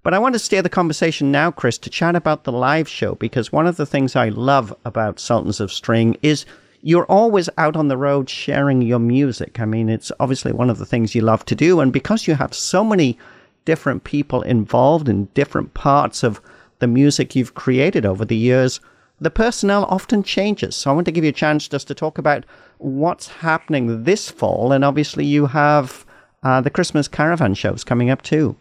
But 0.02 0.14
I 0.14 0.18
want 0.18 0.34
to 0.34 0.38
steer 0.38 0.62
the 0.62 0.68
conversation 0.68 1.30
now, 1.30 1.50
Chris, 1.50 1.78
to 1.78 1.90
chat 1.90 2.16
about 2.16 2.44
the 2.44 2.52
live 2.52 2.88
show 2.88 3.14
because 3.16 3.52
one 3.52 3.66
of 3.66 3.76
the 3.76 3.86
things 3.86 4.16
I 4.16 4.30
love 4.30 4.74
about 4.84 5.20
Sultans 5.20 5.60
of 5.60 5.72
String 5.72 6.16
is 6.22 6.46
you're 6.80 7.06
always 7.06 7.48
out 7.56 7.76
on 7.76 7.88
the 7.88 7.96
road 7.96 8.28
sharing 8.28 8.82
your 8.82 8.98
music. 8.98 9.60
I 9.60 9.64
mean, 9.64 9.88
it's 9.88 10.12
obviously 10.20 10.52
one 10.52 10.68
of 10.68 10.78
the 10.78 10.86
things 10.86 11.14
you 11.14 11.22
love 11.22 11.44
to 11.46 11.54
do. 11.54 11.80
And 11.80 11.92
because 11.92 12.26
you 12.26 12.34
have 12.34 12.54
so 12.54 12.84
many 12.84 13.18
different 13.64 14.04
people 14.04 14.42
involved 14.42 15.08
in 15.08 15.26
different 15.32 15.72
parts 15.74 16.22
of 16.22 16.40
the 16.80 16.86
music 16.86 17.34
you've 17.34 17.54
created 17.54 18.04
over 18.04 18.24
the 18.26 18.36
years, 18.36 18.80
the 19.20 19.30
personnel 19.30 19.84
often 19.84 20.22
changes. 20.22 20.76
So 20.76 20.90
I 20.90 20.94
want 20.94 21.06
to 21.06 21.12
give 21.12 21.24
you 21.24 21.30
a 21.30 21.32
chance 21.32 21.68
just 21.68 21.88
to 21.88 21.94
talk 21.94 22.18
about 22.18 22.44
what's 22.78 23.28
happening 23.28 24.04
this 24.04 24.30
fall. 24.30 24.72
And 24.72 24.84
obviously, 24.84 25.24
you 25.24 25.46
have 25.46 26.04
uh, 26.42 26.60
the 26.60 26.70
Christmas 26.70 27.08
caravan 27.08 27.54
shows 27.54 27.84
coming 27.84 28.10
up 28.10 28.22
too. 28.22 28.56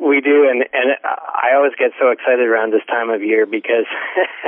We 0.00 0.20
do, 0.20 0.48
and 0.50 0.64
and 0.72 0.96
I 1.04 1.54
always 1.54 1.72
get 1.78 1.90
so 2.00 2.10
excited 2.10 2.46
around 2.46 2.72
this 2.72 2.84
time 2.88 3.10
of 3.10 3.22
year 3.22 3.46
because, 3.46 3.84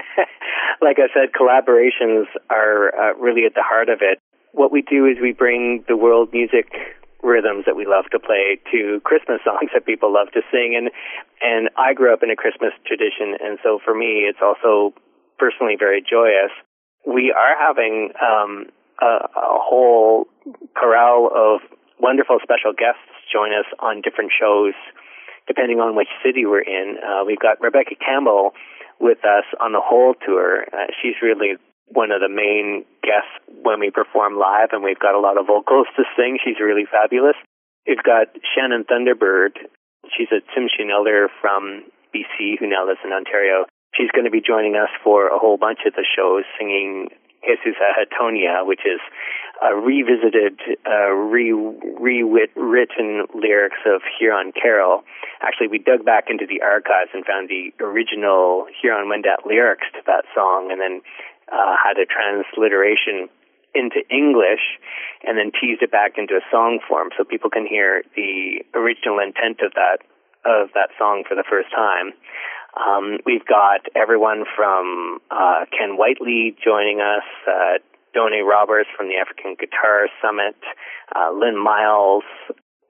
like 0.81 0.97
I 0.99 1.13
said, 1.13 1.33
collaborations 1.39 2.25
are 2.51 2.95
uh, 2.95 3.15
really 3.19 3.45
at 3.45 3.55
the 3.55 3.63
heart 3.63 3.89
of 3.89 3.99
it. 4.01 4.19
What 4.53 4.73
we 4.73 4.83
do 4.83 5.07
is 5.07 5.19
we 5.21 5.33
bring 5.33 5.85
the 5.89 5.97
world 5.97 6.31
music 6.33 6.73
rhythms 7.23 7.65
that 7.67 7.77
we 7.77 7.87
love 7.87 8.07
to 8.13 8.19
play 8.19 8.59
to 8.73 9.01
Christmas 9.05 9.41
songs 9.49 9.71
that 9.73 9.87
people 9.87 10.13
love 10.13 10.29
to 10.35 10.43
sing, 10.51 10.75
and 10.77 10.91
and 11.41 11.71
I 11.77 11.95
grew 11.95 12.13
up 12.13 12.23
in 12.23 12.31
a 12.31 12.37
Christmas 12.37 12.73
tradition, 12.87 13.39
and 13.41 13.59
so 13.63 13.79
for 13.85 13.95
me, 13.95 14.27
it's 14.29 14.43
also 14.43 14.95
personally 15.39 15.77
very 15.79 16.03
joyous. 16.03 16.53
We 17.07 17.35
are 17.35 17.59
having 17.59 18.13
um, 18.23 18.67
a, 19.01 19.27
a 19.35 19.59
whole 19.59 20.27
corral 20.77 21.31
of 21.35 21.61
wonderful 21.99 22.39
special 22.43 22.73
guests 22.73 23.03
join 23.33 23.51
us 23.51 23.67
on 23.81 24.03
different 24.03 24.31
shows 24.39 24.75
depending 25.47 25.81
on 25.81 25.97
which 25.97 26.09
city 26.25 26.47
we're 26.47 26.63
in. 26.63 26.97
Uh, 27.03 27.25
we've 27.25 27.39
got 27.39 27.61
Rebecca 27.61 27.95
Campbell 27.99 28.53
with 29.01 29.19
us 29.25 29.45
on 29.61 29.73
the 29.73 29.81
whole 29.83 30.15
tour. 30.25 30.65
Uh, 30.73 30.87
she's 31.01 31.15
really 31.21 31.59
one 31.93 32.11
of 32.11 32.21
the 32.21 32.29
main 32.29 32.85
guests 33.03 33.33
when 33.63 33.81
we 33.81 33.91
perform 33.91 34.39
live, 34.39 34.71
and 34.73 34.83
we've 34.83 34.99
got 34.99 35.15
a 35.15 35.21
lot 35.21 35.39
of 35.39 35.47
vocals 35.47 35.87
to 35.97 36.05
sing. 36.17 36.39
She's 36.43 36.61
really 36.61 36.87
fabulous. 36.91 37.37
We've 37.87 38.03
got 38.03 38.29
Shannon 38.55 38.85
Thunderbird. 38.85 39.59
She's 40.17 40.29
a 40.33 40.41
Tsimshian 40.53 40.91
elder 40.91 41.29
from 41.41 41.85
BC 42.15 42.59
who 42.59 42.69
now 42.69 42.87
lives 42.87 43.01
in 43.05 43.13
Ontario. 43.13 43.67
She's 43.95 44.11
going 44.11 44.25
to 44.25 44.31
be 44.31 44.41
joining 44.41 44.77
us 44.77 44.89
for 45.05 45.29
a 45.29 45.39
whole 45.39 45.57
bunch 45.57 45.81
of 45.87 45.93
the 45.95 46.05
shows 46.05 46.45
singing 46.59 47.09
Jesous 47.45 47.77
Ahatonhia, 47.77 48.65
which 48.67 48.81
is 48.87 49.01
uh, 49.63 49.75
revisited, 49.75 50.59
uh, 50.87 51.11
re 51.11 51.53
rewritten 51.53 53.27
lyrics 53.35 53.79
of 53.87 54.03
Huron 54.19 54.53
Carol. 54.53 55.03
Actually, 55.43 55.69
we 55.69 55.79
dug 55.79 56.05
back 56.05 56.27
into 56.31 56.47
the 56.47 56.63
archives 56.63 57.11
and 57.13 57.25
found 57.25 57.49
the 57.49 57.73
original 57.83 58.67
Huron 58.81 59.09
Wendat 59.11 59.47
lyrics 59.47 59.87
to 59.95 60.01
that 60.07 60.25
song, 60.35 60.71
and 60.71 60.81
then 60.81 61.03
uh, 61.51 61.75
had 61.81 61.99
a 61.99 62.07
transliteration 62.07 63.29
into 63.75 64.05
English, 64.13 64.79
and 65.25 65.39
then 65.39 65.51
teased 65.51 65.81
it 65.81 65.91
back 65.91 66.19
into 66.19 66.35
a 66.35 66.45
song 66.51 66.79
form, 66.87 67.09
so 67.17 67.25
people 67.25 67.49
can 67.49 67.67
hear 67.67 68.03
the 68.15 68.61
original 68.75 69.19
intent 69.19 69.61
of 69.65 69.73
that 69.75 70.05
of 70.45 70.69
that 70.75 70.91
song 70.99 71.25
for 71.27 71.35
the 71.35 71.45
first 71.49 71.71
time. 71.71 72.13
Um, 72.75 73.19
we've 73.25 73.47
got 73.47 73.87
everyone 73.95 74.45
from 74.57 75.21
uh, 75.31 75.67
Ken 75.71 75.97
Whiteley 75.97 76.57
joining 76.59 77.01
us, 77.01 77.25
uh, 77.47 77.79
Donné 78.17 78.45
Roberts 78.45 78.89
from 78.97 79.09
the 79.09 79.17
African 79.17 79.57
Guitar 79.59 80.09
Summit, 80.21 80.57
uh, 81.15 81.31
Lynn 81.33 81.57
Miles 81.57 82.25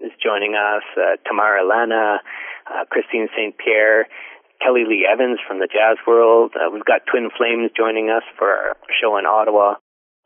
is 0.01 0.11
joining 0.23 0.55
us, 0.55 0.83
uh, 0.97 1.17
Tamar 1.27 1.59
Ilana, 1.63 2.19
uh, 2.67 2.85
Christine 2.91 3.29
St. 3.37 3.55
Pierre, 3.59 4.07
Kelly 4.63 4.87
Lee 4.87 5.03
Evans 5.03 5.43
from 5.43 5.59
the 5.59 5.67
Jazz 5.67 5.99
World. 6.07 6.55
Uh, 6.55 6.71
we've 6.71 6.87
got 6.87 7.03
Twin 7.11 7.29
Flames 7.35 7.75
joining 7.77 8.11
us 8.11 8.23
for 8.39 8.47
our 8.47 8.77
show 9.03 9.19
in 9.19 9.27
Ottawa. 9.27 9.75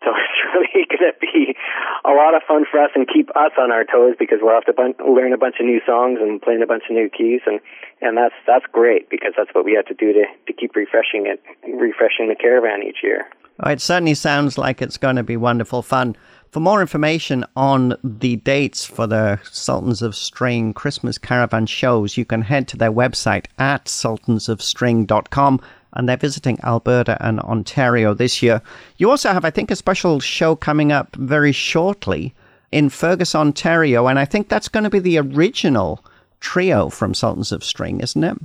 So 0.04 0.12
it's 0.12 0.40
really 0.52 0.84
going 0.84 1.08
to 1.08 1.16
be 1.18 1.56
a 2.04 2.12
lot 2.12 2.36
of 2.36 2.44
fun 2.46 2.68
for 2.70 2.78
us 2.84 2.90
and 2.94 3.08
keep 3.08 3.30
us 3.30 3.56
on 3.58 3.72
our 3.72 3.84
toes 3.84 4.14
because 4.18 4.38
we'll 4.42 4.54
have 4.54 4.68
to 4.68 4.76
bun- 4.76 5.00
learn 5.00 5.32
a 5.32 5.40
bunch 5.40 5.56
of 5.58 5.64
new 5.64 5.80
songs 5.86 6.20
and 6.20 6.40
play 6.40 6.54
in 6.54 6.62
a 6.62 6.68
bunch 6.68 6.84
of 6.88 6.94
new 6.94 7.08
keys 7.08 7.40
and 7.46 7.60
and 8.00 8.16
that's 8.16 8.36
that's 8.46 8.66
great 8.70 9.08
because 9.08 9.32
that's 9.36 9.48
what 9.54 9.64
we 9.64 9.72
have 9.72 9.86
to 9.86 9.94
do 9.94 10.12
to 10.12 10.24
to 10.46 10.52
keep 10.52 10.76
refreshing 10.76 11.24
it, 11.24 11.40
refreshing 11.64 12.28
the 12.28 12.36
caravan 12.36 12.84
each 12.84 13.00
year. 13.02 13.24
Oh, 13.64 13.70
it 13.70 13.80
certainly 13.80 14.14
sounds 14.14 14.58
like 14.58 14.82
it's 14.82 14.98
going 14.98 15.16
to 15.16 15.22
be 15.22 15.38
wonderful 15.38 15.80
fun. 15.80 16.14
For 16.56 16.60
more 16.60 16.80
information 16.80 17.44
on 17.54 17.98
the 18.02 18.36
dates 18.36 18.82
for 18.82 19.06
the 19.06 19.38
Sultans 19.44 20.00
of 20.00 20.16
String 20.16 20.72
Christmas 20.72 21.18
Caravan 21.18 21.66
shows, 21.66 22.16
you 22.16 22.24
can 22.24 22.40
head 22.40 22.66
to 22.68 22.78
their 22.78 22.90
website 22.90 23.44
at 23.58 23.84
sultansofstring.com 23.84 25.60
and 25.92 26.08
they're 26.08 26.16
visiting 26.16 26.58
Alberta 26.64 27.18
and 27.20 27.40
Ontario 27.40 28.14
this 28.14 28.42
year. 28.42 28.62
You 28.96 29.10
also 29.10 29.34
have, 29.34 29.44
I 29.44 29.50
think, 29.50 29.70
a 29.70 29.76
special 29.76 30.18
show 30.18 30.56
coming 30.56 30.92
up 30.92 31.14
very 31.16 31.52
shortly 31.52 32.34
in 32.72 32.88
Fergus, 32.88 33.34
Ontario, 33.34 34.06
and 34.06 34.18
I 34.18 34.24
think 34.24 34.48
that's 34.48 34.68
going 34.68 34.84
to 34.84 34.88
be 34.88 34.98
the 34.98 35.18
original 35.18 36.02
trio 36.40 36.88
from 36.88 37.12
Sultans 37.12 37.52
of 37.52 37.62
String, 37.62 38.00
isn't 38.00 38.24
it? 38.24 38.38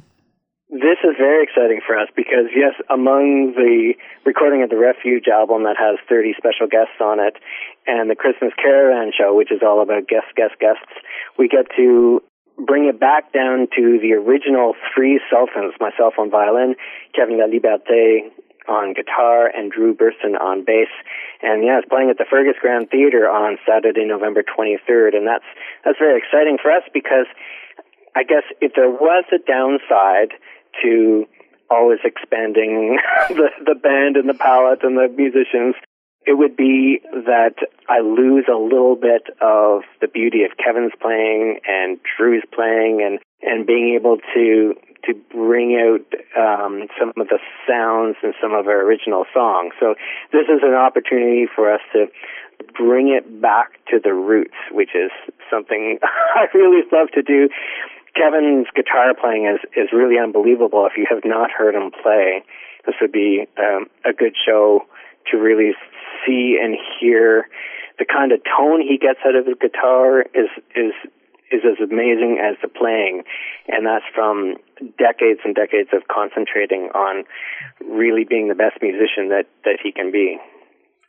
This 0.69 0.99
is 1.03 1.15
very 1.17 1.43
exciting 1.43 1.81
for 1.85 1.97
us 1.97 2.07
because, 2.15 2.47
yes, 2.55 2.71
among 2.89 3.53
the 3.55 3.93
recording 4.25 4.63
of 4.63 4.69
the 4.69 4.77
Refuge 4.77 5.27
album 5.27 5.63
that 5.63 5.75
has 5.77 5.99
30 6.07 6.33
special 6.37 6.67
guests 6.67 6.95
on 7.01 7.19
it, 7.19 7.35
and 7.87 8.09
the 8.09 8.15
Christmas 8.15 8.53
Caravan 8.61 9.11
show, 9.17 9.35
which 9.35 9.51
is 9.51 9.61
all 9.63 9.81
about 9.81 10.07
guests, 10.07 10.31
guests, 10.35 10.55
guests, 10.59 10.91
we 11.37 11.47
get 11.47 11.65
to 11.77 12.21
bring 12.57 12.85
it 12.85 12.99
back 12.99 13.33
down 13.33 13.67
to 13.75 13.99
the 14.01 14.13
original 14.13 14.73
three 14.93 15.19
Sultans, 15.29 15.73
myself 15.79 16.15
on 16.19 16.29
violin, 16.29 16.75
Kevin 17.15 17.39
Laliberté 17.39 18.29
on 18.69 18.93
guitar, 18.93 19.47
and 19.47 19.71
Drew 19.71 19.93
Birston 19.95 20.35
on 20.35 20.63
bass. 20.63 20.91
And 21.41 21.63
yeah, 21.65 21.79
it's 21.79 21.89
playing 21.89 22.09
at 22.09 22.17
the 22.17 22.29
Fergus 22.29 22.55
Grand 22.61 22.89
Theatre 22.89 23.25
on 23.25 23.57
Saturday, 23.65 24.05
November 24.05 24.43
23rd, 24.43 25.15
and 25.17 25.25
that's 25.25 25.47
that's 25.83 25.97
very 25.97 26.19
exciting 26.19 26.57
for 26.61 26.71
us 26.71 26.83
because 26.93 27.25
I 28.15 28.23
guess 28.23 28.43
if 28.61 28.73
there 28.75 28.89
was 28.89 29.25
a 29.33 29.39
downside 29.39 30.37
to 30.83 31.25
always 31.71 31.99
expanding 32.03 32.99
the 33.29 33.49
the 33.65 33.75
band 33.75 34.17
and 34.17 34.29
the 34.29 34.35
palette 34.35 34.83
and 34.83 34.97
the 34.97 35.07
musicians. 35.07 35.75
It 36.25 36.37
would 36.37 36.55
be 36.55 37.01
that 37.11 37.55
I 37.89 38.01
lose 38.01 38.45
a 38.47 38.57
little 38.57 38.95
bit 38.95 39.23
of 39.41 39.81
the 40.01 40.07
beauty 40.07 40.43
of 40.43 40.51
Kevin's 40.57 40.93
playing 41.01 41.59
and 41.67 41.99
Drew's 42.17 42.43
playing 42.53 43.01
and 43.03 43.19
and 43.41 43.65
being 43.65 43.97
able 43.99 44.17
to 44.35 44.75
to 45.05 45.13
bring 45.33 45.73
out 45.81 46.05
um, 46.37 46.87
some 46.99 47.09
of 47.17 47.27
the 47.27 47.39
sounds 47.67 48.17
and 48.21 48.35
some 48.41 48.53
of 48.53 48.67
our 48.67 48.85
original 48.85 49.25
songs. 49.33 49.73
So 49.79 49.95
this 50.31 50.45
is 50.45 50.61
an 50.61 50.75
opportunity 50.75 51.47
for 51.49 51.73
us 51.73 51.81
to 51.93 52.05
bring 52.77 53.09
it 53.09 53.41
back 53.41 53.83
to 53.89 53.97
the 53.97 54.13
roots, 54.13 54.57
which 54.71 54.91
is 54.93 55.09
something 55.49 55.97
I 56.35 56.45
really 56.53 56.83
love 56.91 57.09
to 57.15 57.23
do. 57.23 57.49
Kevin's 58.15 58.67
guitar 58.75 59.13
playing 59.19 59.47
is 59.47 59.59
is 59.75 59.89
really 59.93 60.19
unbelievable. 60.19 60.85
If 60.85 60.97
you 60.97 61.07
have 61.09 61.23
not 61.25 61.49
heard 61.49 61.75
him 61.75 61.91
play, 61.91 62.43
this 62.85 62.95
would 63.01 63.11
be 63.11 63.47
um, 63.57 63.87
a 64.05 64.13
good 64.13 64.35
show 64.35 64.85
to 65.31 65.37
really 65.37 65.73
see 66.25 66.57
and 66.61 66.75
hear 66.99 67.47
the 67.99 68.05
kind 68.05 68.31
of 68.31 68.41
tone 68.43 68.81
he 68.81 68.97
gets 68.97 69.19
out 69.25 69.35
of 69.35 69.45
his 69.45 69.55
guitar 69.61 70.21
is 70.33 70.49
is 70.75 70.93
is 71.51 71.61
as 71.65 71.83
amazing 71.83 72.39
as 72.41 72.55
the 72.61 72.69
playing, 72.69 73.23
and 73.67 73.85
that's 73.85 74.05
from 74.15 74.55
decades 74.97 75.41
and 75.43 75.53
decades 75.53 75.89
of 75.91 76.07
concentrating 76.07 76.89
on 76.95 77.25
really 77.85 78.23
being 78.23 78.47
the 78.47 78.55
best 78.55 78.81
musician 78.81 79.29
that 79.29 79.45
that 79.65 79.77
he 79.83 79.91
can 79.91 80.11
be. 80.11 80.37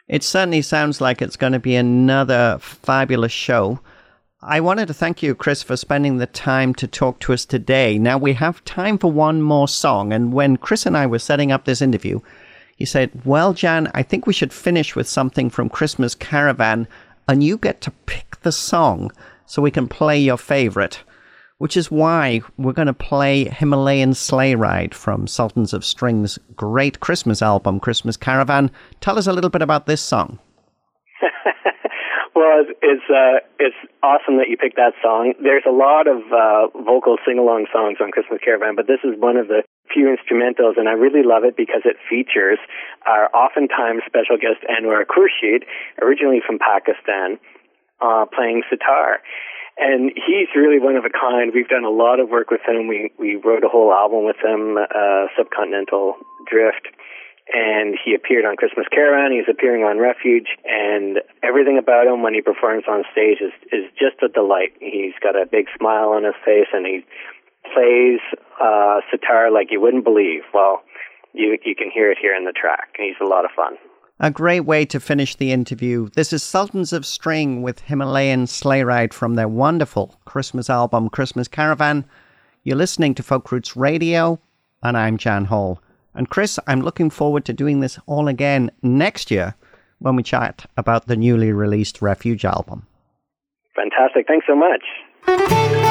It 0.08 0.22
certainly 0.22 0.62
sounds 0.62 1.00
like 1.00 1.22
it's 1.22 1.36
going 1.36 1.52
to 1.52 1.60
be 1.60 1.76
another 1.76 2.58
fabulous 2.60 3.32
show. 3.32 3.80
I 4.42 4.58
wanted 4.58 4.88
to 4.88 4.94
thank 4.94 5.22
you, 5.22 5.36
Chris, 5.36 5.62
for 5.62 5.76
spending 5.76 6.18
the 6.18 6.26
time 6.26 6.74
to 6.74 6.88
talk 6.88 7.20
to 7.20 7.32
us 7.32 7.44
today. 7.44 7.96
Now, 7.96 8.18
we 8.18 8.32
have 8.32 8.64
time 8.64 8.98
for 8.98 9.10
one 9.10 9.40
more 9.40 9.68
song. 9.68 10.12
And 10.12 10.32
when 10.32 10.56
Chris 10.56 10.84
and 10.84 10.96
I 10.96 11.06
were 11.06 11.20
setting 11.20 11.52
up 11.52 11.64
this 11.64 11.80
interview, 11.80 12.18
he 12.76 12.84
said, 12.84 13.10
Well, 13.24 13.52
Jan, 13.52 13.90
I 13.94 14.02
think 14.02 14.26
we 14.26 14.32
should 14.32 14.52
finish 14.52 14.96
with 14.96 15.08
something 15.08 15.50
from 15.50 15.68
Christmas 15.68 16.14
Caravan, 16.14 16.88
and 17.28 17.42
you 17.42 17.58
get 17.58 17.80
to 17.82 17.90
pick 18.06 18.40
the 18.40 18.52
song 18.52 19.10
so 19.46 19.62
we 19.62 19.70
can 19.70 19.88
play 19.88 20.18
your 20.18 20.36
favorite, 20.36 21.00
which 21.58 21.76
is 21.76 21.90
why 21.90 22.40
we're 22.56 22.72
going 22.72 22.86
to 22.86 22.94
play 22.94 23.44
Himalayan 23.44 24.14
Sleigh 24.14 24.54
Ride 24.54 24.94
from 24.94 25.26
Sultans 25.26 25.72
of 25.72 25.84
String's 25.84 26.38
great 26.56 27.00
Christmas 27.00 27.42
album, 27.42 27.80
Christmas 27.80 28.16
Caravan. 28.16 28.70
Tell 29.00 29.18
us 29.18 29.26
a 29.26 29.32
little 29.32 29.50
bit 29.50 29.62
about 29.62 29.86
this 29.86 30.00
song. 30.00 30.38
Well, 32.34 32.64
it's 32.80 33.04
uh, 33.12 33.44
it's 33.60 33.76
awesome 34.02 34.38
that 34.38 34.48
you 34.48 34.56
picked 34.56 34.76
that 34.76 34.94
song. 35.02 35.34
There's 35.42 35.64
a 35.68 35.70
lot 35.70 36.08
of 36.08 36.24
uh, 36.32 36.72
vocal 36.82 37.16
sing-along 37.26 37.66
songs 37.72 37.98
on 38.00 38.10
Christmas 38.10 38.40
Caravan, 38.42 38.74
but 38.74 38.86
this 38.86 39.04
is 39.04 39.20
one 39.20 39.36
of 39.36 39.48
the 39.48 39.62
few 39.92 40.06
instrumentals, 40.06 40.78
and 40.78 40.88
I 40.88 40.92
really 40.92 41.22
love 41.22 41.44
it 41.44 41.56
because 41.56 41.82
it 41.84 41.96
features 42.08 42.58
our 43.06 43.28
oftentimes 43.34 44.02
special 44.06 44.36
guest 44.36 44.60
Anwar 44.68 45.04
Khurshid, 45.04 45.64
originally 46.00 46.40
from 46.44 46.58
Pakistan, 46.58 47.38
uh, 48.00 48.26
playing 48.26 48.62
sitar. 48.70 49.20
And 49.78 50.12
he's 50.14 50.48
really 50.54 50.78
one 50.78 50.96
of 50.96 51.04
a 51.04 51.10
kind. 51.10 51.52
We've 51.54 51.68
done 51.68 51.84
a 51.84 51.90
lot 51.90 52.20
of 52.20 52.28
work 52.28 52.50
with 52.50 52.60
him. 52.66 52.88
We 52.88 53.10
we 53.18 53.36
wrote 53.36 53.64
a 53.64 53.68
whole 53.68 53.92
album 53.92 54.24
with 54.24 54.36
him, 54.36 54.76
uh, 54.76 55.32
Subcontinental 55.36 56.14
Drift 56.50 56.88
and 57.52 57.98
he 57.98 58.14
appeared 58.14 58.44
on 58.44 58.56
Christmas 58.56 58.86
Caravan. 58.90 59.32
He's 59.32 59.48
appearing 59.50 59.82
on 59.82 59.98
Refuge, 59.98 60.56
and 60.64 61.20
everything 61.42 61.78
about 61.78 62.06
him 62.06 62.22
when 62.22 62.34
he 62.34 62.40
performs 62.40 62.84
on 62.88 63.04
stage 63.10 63.38
is 63.40 63.52
is 63.72 63.90
just 63.98 64.22
a 64.22 64.28
delight. 64.28 64.72
He's 64.80 65.14
got 65.20 65.34
a 65.34 65.46
big 65.46 65.66
smile 65.76 66.10
on 66.10 66.24
his 66.24 66.38
face, 66.44 66.70
and 66.72 66.86
he 66.86 67.04
plays 67.72 68.20
uh, 68.60 69.00
sitar 69.10 69.50
like 69.50 69.68
you 69.70 69.80
wouldn't 69.80 70.04
believe. 70.04 70.42
Well, 70.52 70.82
you 71.32 71.58
you 71.64 71.74
can 71.74 71.90
hear 71.92 72.10
it 72.10 72.18
here 72.20 72.34
in 72.34 72.44
the 72.44 72.52
track. 72.52 72.94
He's 72.96 73.16
a 73.20 73.24
lot 73.24 73.44
of 73.44 73.50
fun. 73.54 73.76
A 74.20 74.30
great 74.30 74.60
way 74.60 74.84
to 74.84 75.00
finish 75.00 75.34
the 75.34 75.50
interview. 75.50 76.08
This 76.14 76.32
is 76.32 76.42
Sultans 76.42 76.92
of 76.92 77.04
String 77.04 77.62
with 77.62 77.80
Himalayan 77.80 78.46
Sleigh 78.46 78.84
Ride 78.84 79.12
from 79.12 79.34
their 79.34 79.48
wonderful 79.48 80.14
Christmas 80.26 80.70
album, 80.70 81.08
Christmas 81.08 81.48
Caravan. 81.48 82.04
You're 82.62 82.76
listening 82.76 83.14
to 83.16 83.22
Folk 83.24 83.50
Roots 83.50 83.74
Radio, 83.74 84.38
and 84.82 84.96
I'm 84.96 85.16
Jan 85.16 85.46
Hall. 85.46 85.80
And 86.14 86.28
Chris, 86.28 86.58
I'm 86.68 86.82
looking 86.82 87.10
forward 87.10 87.44
to 87.46 87.52
doing 87.52 87.80
this 87.80 87.98
all 88.06 88.28
again 88.28 88.70
next 88.82 89.30
year 89.30 89.56
when 89.98 90.14
we 90.14 90.22
chat 90.22 90.66
about 90.76 91.06
the 91.06 91.16
newly 91.16 91.52
released 91.52 92.02
Refuge 92.02 92.44
album. 92.44 92.86
Fantastic. 93.74 94.26
Thanks 94.28 94.46
so 94.46 94.54
much. 94.54 95.81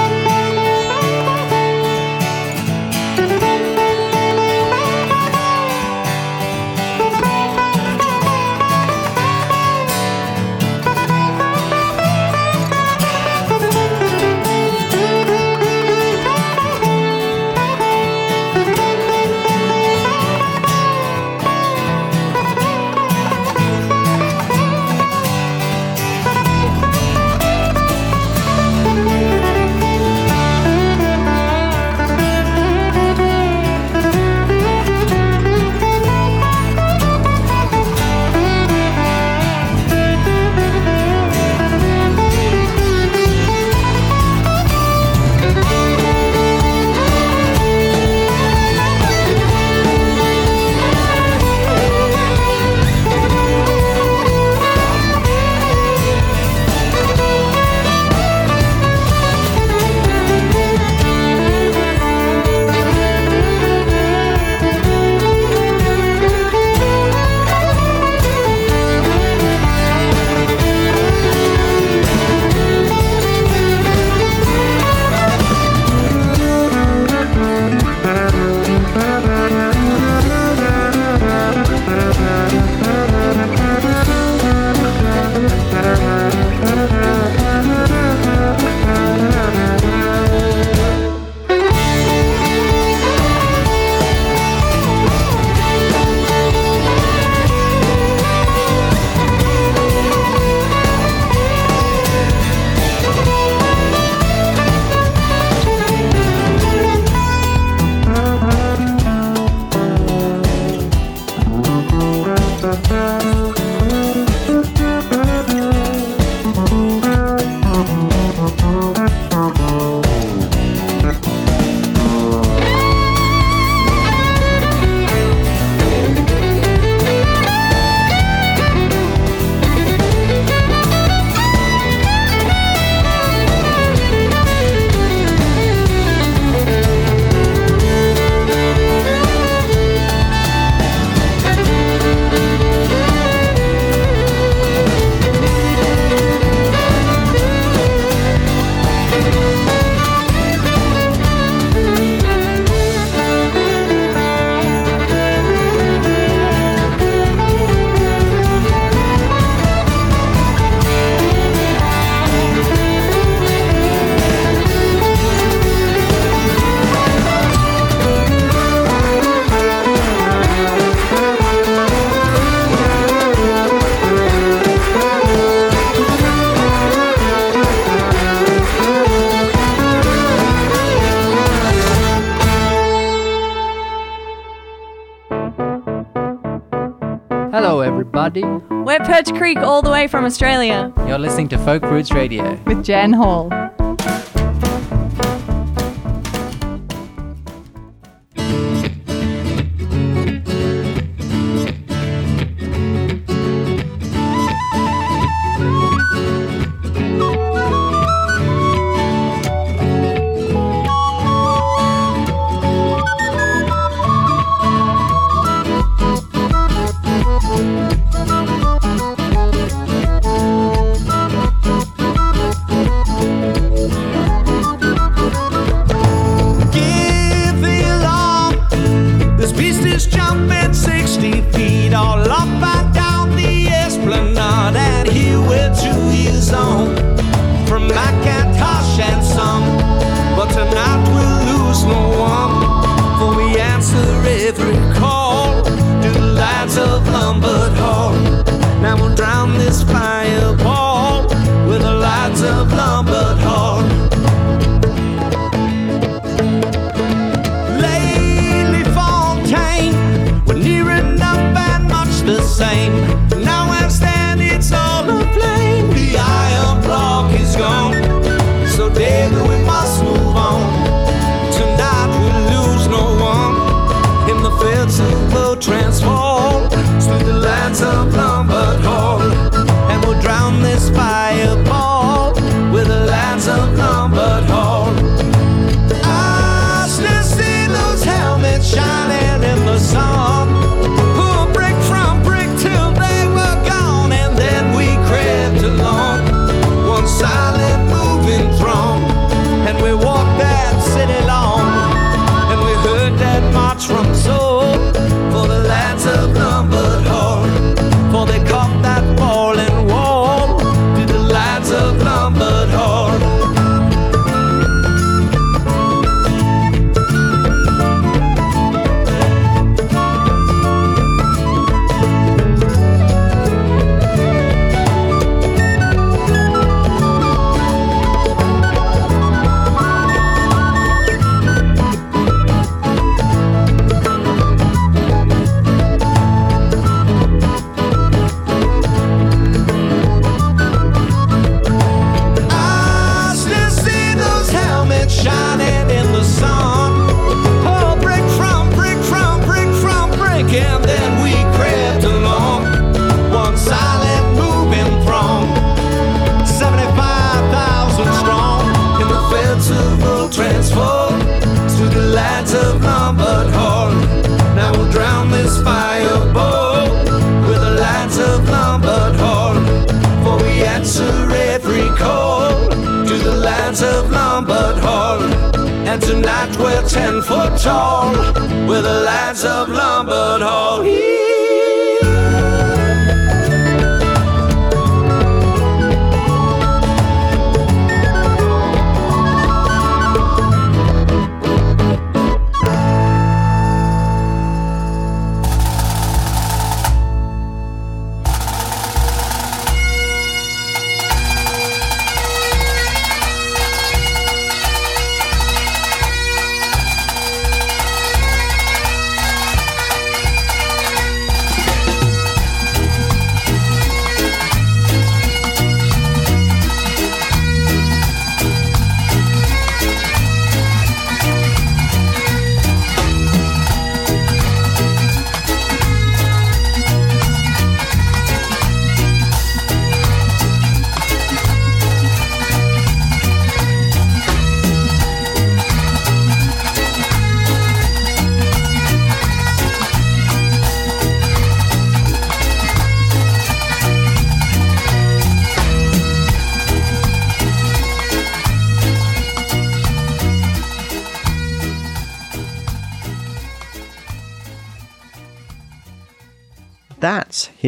We're 188.40 189.00
Perch 189.00 189.34
Creek 189.34 189.58
all 189.58 189.82
the 189.82 189.90
way 189.90 190.08
from 190.08 190.24
Australia. 190.24 190.94
You're 191.08 191.20
listening 191.20 191.50
to 191.50 191.58
Folk 191.58 191.84
Roots 191.84 192.12
Radio 192.12 192.56
with 192.66 192.84
Jen 192.84 193.12
Hall. 193.12 193.50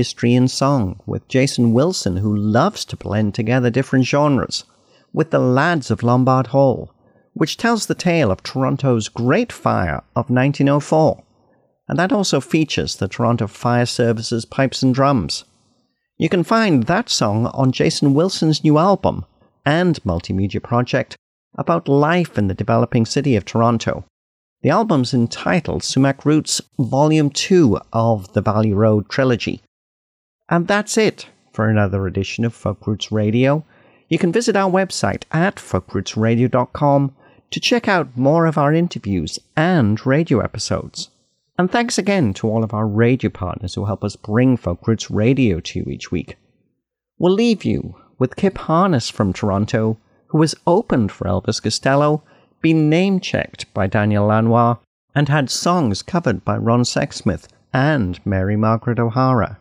History 0.04 0.34
in 0.34 0.50
Song 0.50 1.00
with 1.06 1.30
Jason 1.30 1.72
Wilson, 1.72 2.18
who 2.18 2.36
loves 2.36 2.84
to 2.84 2.98
blend 2.98 3.34
together 3.34 3.70
different 3.70 4.04
genres, 4.06 4.66
with 5.14 5.32
the 5.32 5.40
Lads 5.40 5.90
of 5.90 6.04
Lombard 6.04 6.48
Hall, 6.48 6.94
which 7.32 7.56
tells 7.56 7.86
the 7.86 7.96
tale 7.96 8.30
of 8.30 8.44
Toronto's 8.44 9.08
Great 9.08 9.54
Fire 9.54 10.04
of 10.14 10.30
1904. 10.30 11.24
And 11.88 11.98
that 11.98 12.12
also 12.12 12.42
features 12.42 12.98
the 12.98 13.08
Toronto 13.08 13.48
Fire 13.48 13.86
Service's 13.86 14.44
pipes 14.44 14.84
and 14.84 14.94
drums. 14.94 15.46
You 16.18 16.28
can 16.28 16.44
find 16.44 16.84
that 16.84 17.10
song 17.10 17.46
on 17.54 17.72
Jason 17.72 18.14
Wilson's 18.14 18.62
new 18.62 18.78
album 18.78 19.24
and 19.66 20.04
multimedia 20.04 20.62
project 20.62 21.16
about 21.56 21.88
life 21.88 22.38
in 22.38 22.48
the 22.48 22.54
developing 22.54 23.06
city 23.06 23.38
of 23.38 23.46
Toronto. 23.46 24.04
The 24.64 24.70
album's 24.70 25.14
entitled 25.14 25.82
Sumac 25.82 26.26
Roots 26.26 26.60
Volume 26.78 27.30
2 27.30 27.80
of 27.94 28.34
the 28.34 28.42
Valley 28.42 28.74
Road 28.74 29.08
Trilogy. 29.08 29.62
And 30.54 30.68
that's 30.68 31.00
it 31.00 31.30
for 31.52 31.68
another 31.68 32.06
edition 32.06 32.46
of 32.46 32.54
Folk 32.54 32.86
Roots 32.86 33.12
Radio. 33.12 33.66
You 34.08 34.20
can 34.20 34.32
visit 34.32 34.56
our 34.56 34.70
website 34.70 35.24
at 35.32 35.56
folkrootsradio.com 35.56 37.16
to 37.50 37.60
check 37.60 37.88
out 37.88 38.16
more 38.16 38.46
of 38.46 38.56
our 38.56 38.72
interviews 38.72 39.40
and 39.58 40.06
radio 40.06 40.42
episodes. 40.42 41.10
And 41.58 41.72
thanks 41.72 41.98
again 41.98 42.36
to 42.36 42.48
all 42.48 42.64
of 42.64 42.72
our 42.72 42.86
radio 42.86 43.32
partners 43.32 43.74
who 43.74 43.86
help 43.86 44.04
us 44.04 44.16
bring 44.16 44.56
Folk 44.56 44.88
Roots 44.88 45.10
Radio 45.10 45.60
to 45.60 45.80
you 45.80 45.86
each 45.86 46.12
week. 46.12 46.38
We'll 47.18 47.34
leave 47.34 47.66
you 47.66 47.96
with 48.20 48.36
Kyp 48.36 48.60
Harness 48.60 49.10
from 49.10 49.34
Toronto, 49.34 49.98
who 50.28 50.42
has 50.42 50.54
opened 50.68 51.12
for 51.12 51.26
Elvis 51.26 51.64
Costello 51.64 52.22
been 52.62 52.92
name 52.92 53.20
checked 53.20 53.74
by 53.74 53.88
Daniel 53.88 54.28
Lanois, 54.28 54.76
and 55.16 55.30
had 55.30 55.50
songs 55.50 56.04
covered 56.04 56.46
by 56.46 56.58
Ron 56.58 56.84
Sexsmith 56.84 57.48
and 57.74 58.24
Mary 58.24 58.56
Margaret 58.56 59.00
O'Hara. 59.00 59.58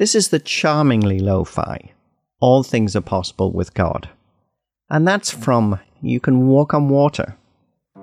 This 0.00 0.14
is 0.14 0.28
the 0.28 0.38
charmingly 0.38 1.18
lo 1.18 1.44
fi. 1.44 1.92
All 2.40 2.62
things 2.62 2.96
are 2.96 3.02
possible 3.02 3.52
with 3.52 3.74
God. 3.74 4.08
And 4.88 5.06
that's 5.06 5.30
from 5.30 5.78
You 6.00 6.20
Can 6.20 6.46
Walk 6.48 6.72
on 6.72 6.88
Water, 6.88 7.36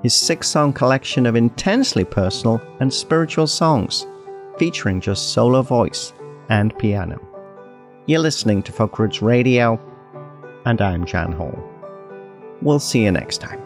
his 0.04 0.14
six 0.14 0.48
song 0.48 0.74
collection 0.74 1.26
of 1.26 1.36
intensely 1.36 2.04
personal 2.04 2.62
and 2.80 2.94
spiritual 2.94 3.48
songs, 3.48 4.06
featuring 4.60 5.02
just 5.02 5.34
solo 5.34 5.64
voice 5.64 6.14
and 6.50 6.78
piano. 6.78 7.20
You're 8.06 8.20
listening 8.20 8.62
to 8.62 8.72
Folk 8.72 9.00
Roots 9.00 9.24
Radio, 9.24 9.82
and 10.68 10.80
I'm 10.80 11.04
Jan 11.04 11.32
Hall. 11.32 11.58
We'll 12.62 12.78
see 12.78 13.06
you 13.06 13.12
next 13.12 13.40
time. 13.40 13.60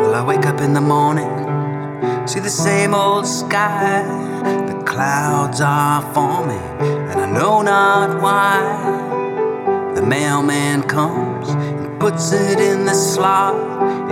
Well, 0.00 0.12
I 0.12 0.24
wake 0.26 0.44
up 0.44 0.60
in 0.60 0.72
the 0.72 0.80
morning, 0.80 1.47
see 2.28 2.40
the 2.40 2.50
same 2.50 2.92
old 2.92 3.26
sky. 3.26 4.02
The 4.66 4.82
clouds 4.84 5.62
are 5.62 6.02
forming, 6.12 6.58
and 7.10 7.20
I 7.22 7.30
know 7.32 7.62
not 7.62 8.20
why. 8.20 9.94
The 9.94 10.02
mailman 10.02 10.82
comes 10.82 11.48
and 11.48 11.98
puts 11.98 12.32
it 12.32 12.60
in 12.60 12.84
the 12.84 12.92
slot. 12.92 13.56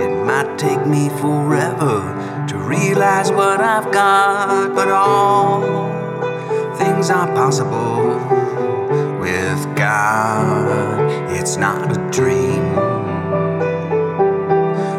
It 0.01 0.09
might 0.25 0.57
take 0.57 0.83
me 0.87 1.09
forever 1.09 2.01
to 2.49 2.57
realize 2.57 3.31
what 3.31 3.61
I've 3.61 3.91
got, 3.93 4.73
but 4.73 4.89
all 4.89 5.61
things 6.75 7.11
are 7.11 7.27
possible 7.35 8.15
with 9.19 9.61
God. 9.75 11.31
It's 11.31 11.55
not 11.55 11.95
a 11.95 12.09
dream. 12.09 12.65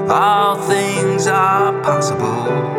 All 0.09 0.55
things 0.69 1.27
are 1.27 1.73
possible 1.83 2.78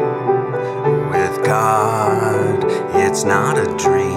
God. 1.49 2.63
It's 2.93 3.23
not 3.23 3.57
a 3.57 3.65
dream. 3.75 4.15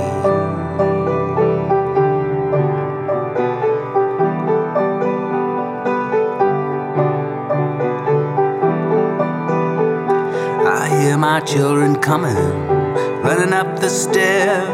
I 10.69 10.91
hear 11.01 11.17
my 11.17 11.41
children 11.41 11.99
coming, 12.03 12.37
running 12.37 13.55
up 13.55 13.81
the 13.81 13.89
stairs. 13.89 14.69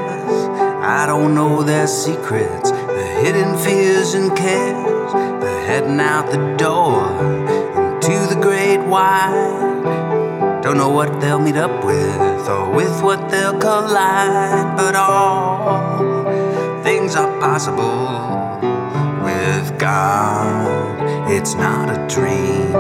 I 0.83 1.07
don't 1.07 1.37
know 1.37 1.63
their 1.63 1.87
secrets, 1.87 2.73
their 2.73 3.23
hidden 3.23 3.57
fears 3.57 4.15
and 4.15 4.37
cares. 4.37 5.13
They're 5.13 5.65
heading 5.65 6.01
out 6.01 6.33
the 6.33 6.57
door 6.57 7.07
into 7.95 8.35
the 8.35 8.41
great 8.43 8.79
wide. 8.79 10.63
Don't 10.65 10.77
know 10.77 10.91
what 10.91 11.21
they'll 11.21 11.39
meet 11.39 11.57
up 11.57 11.85
with 11.85 12.28
or 12.49 12.71
with 12.71 13.03
what 13.03 13.31
they'll 13.31 13.59
collide, 13.59 14.77
but 14.77 14.97
all 14.97 16.83
things 16.83 17.15
are 17.15 17.39
possible 17.41 18.09
with 19.23 19.79
God. 19.79 21.31
It's 21.31 21.55
not 21.55 21.91
a 21.91 21.99
dream. 22.09 22.75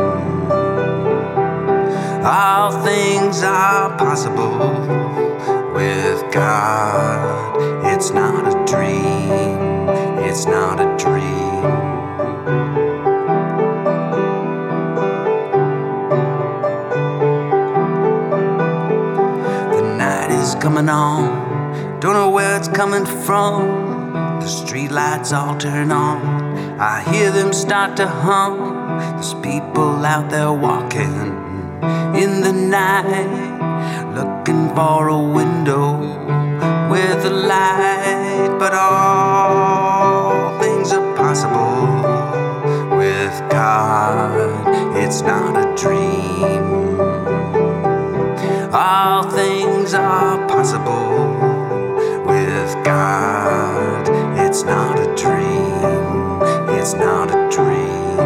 All 2.24 2.82
things 2.82 3.42
are 3.42 3.96
possible 3.98 4.58
with 5.74 6.20
God. 6.32 7.94
It's 7.94 8.10
not 8.10 8.48
a 8.48 8.64
dream. 8.64 9.58
It's 10.26 10.46
not 10.46 10.80
a 10.80 10.96
dream. 10.96 11.37
Coming 20.60 20.88
on. 20.88 22.00
Don't 22.00 22.14
know 22.14 22.30
where 22.30 22.56
it's 22.56 22.68
coming 22.68 23.06
from. 23.06 24.12
The 24.40 24.46
street 24.46 24.90
lights 24.90 25.32
all 25.32 25.56
turn 25.56 25.92
on. 25.92 26.58
I 26.80 27.02
hear 27.12 27.30
them 27.30 27.52
start 27.52 27.96
to 27.98 28.06
hum. 28.08 28.98
There's 29.14 29.34
people 29.34 30.04
out 30.04 30.30
there 30.30 30.52
walking 30.52 31.14
in 32.22 32.40
the 32.40 32.52
night, 32.52 34.14
looking 34.14 34.74
for 34.74 35.08
a 35.08 35.20
window 35.20 35.98
with 36.90 37.24
a 37.24 37.30
light. 37.30 38.56
But 38.58 38.74
all 38.74 40.58
things 40.60 40.92
are 40.92 41.16
possible 41.16 42.96
with 42.96 43.38
God. 43.50 44.96
It's 44.96 45.22
not 45.22 45.56
a 45.56 45.76
dream. 45.76 46.98
All 48.72 49.22
things 49.30 49.94
are 49.94 50.47
with 52.26 52.74
God. 52.84 54.06
It's 54.38 54.64
not 54.64 54.98
a 54.98 55.06
dream. 55.16 56.42
it's 56.78 56.92
not 56.92 57.30
a 57.30 57.48
dream. 57.50 58.18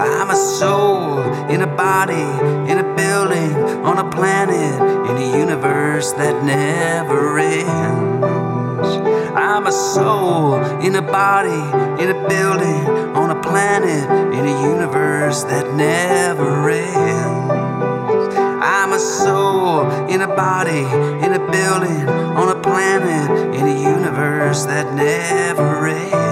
I'm 0.00 0.30
a 0.30 0.36
soul 0.36 1.20
in 1.50 1.60
a 1.60 1.66
body, 1.66 2.26
in 2.70 2.78
a 2.78 2.94
building, 2.96 3.54
on 3.84 3.98
a 3.98 4.10
planet, 4.10 4.80
in 5.10 5.16
a 5.18 5.38
universe 5.38 6.12
that 6.12 6.42
never 6.42 7.38
ends. 7.38 8.96
I'm 9.36 9.66
a 9.66 9.72
soul 9.72 10.54
in 10.80 10.94
a 10.94 11.02
body, 11.02 12.02
in 12.02 12.08
a 12.16 12.28
building, 12.28 13.13
on 13.24 13.30
a 13.30 13.40
planet, 13.40 14.04
in 14.34 14.44
a 14.44 14.62
universe 14.70 15.44
that 15.44 15.72
never 15.72 16.68
ends. 16.68 18.36
I'm 18.62 18.92
a 18.92 18.98
soul 18.98 19.88
in 20.10 20.20
a 20.20 20.26
body, 20.26 20.84
in 21.24 21.32
a 21.32 21.38
building, 21.50 22.06
on 22.06 22.54
a 22.54 22.60
planet, 22.60 23.54
in 23.54 23.66
a 23.66 23.80
universe 23.80 24.66
that 24.66 24.92
never 24.92 25.86
ends. 25.86 26.23